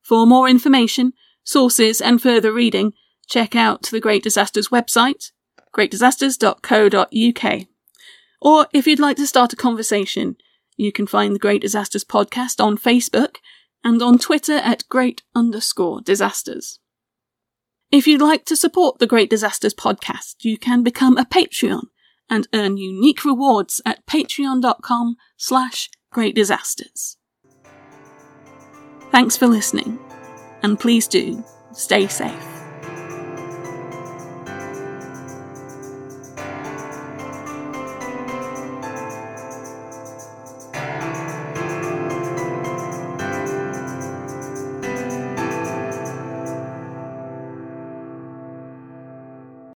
For 0.02 0.26
more 0.26 0.48
information, 0.48 1.12
sources, 1.44 2.00
and 2.00 2.22
further 2.22 2.52
reading, 2.52 2.94
check 3.28 3.54
out 3.54 3.82
the 3.82 4.00
Great 4.00 4.22
Disasters 4.22 4.68
website, 4.68 5.32
greatdisasters.co.uk. 5.76 7.66
Or 8.40 8.66
if 8.72 8.86
you'd 8.86 9.00
like 9.00 9.16
to 9.18 9.26
start 9.26 9.52
a 9.52 9.56
conversation, 9.56 10.36
you 10.76 10.92
can 10.92 11.06
find 11.06 11.34
the 11.34 11.40
Great 11.40 11.62
Disasters 11.62 12.04
podcast 12.04 12.62
on 12.62 12.78
Facebook 12.78 13.36
and 13.82 14.02
on 14.02 14.18
Twitter 14.18 14.56
at 14.56 14.88
great 14.88 15.22
underscore 15.34 16.00
disasters. 16.00 16.80
If 17.90 18.06
you'd 18.06 18.20
like 18.20 18.44
to 18.46 18.56
support 18.56 18.98
the 18.98 19.06
Great 19.06 19.30
Disasters 19.30 19.74
podcast, 19.74 20.36
you 20.42 20.58
can 20.58 20.82
become 20.82 21.16
a 21.16 21.24
Patreon 21.24 21.84
and 22.28 22.48
earn 22.52 22.76
unique 22.76 23.24
rewards 23.24 23.80
at 23.84 24.04
patreon.com 24.06 25.16
slash 25.36 25.90
great 26.10 26.34
disasters. 26.34 27.16
Thanks 29.12 29.36
for 29.36 29.46
listening, 29.46 29.98
and 30.62 30.80
please 30.80 31.06
do 31.06 31.44
stay 31.72 32.08
safe. 32.08 32.53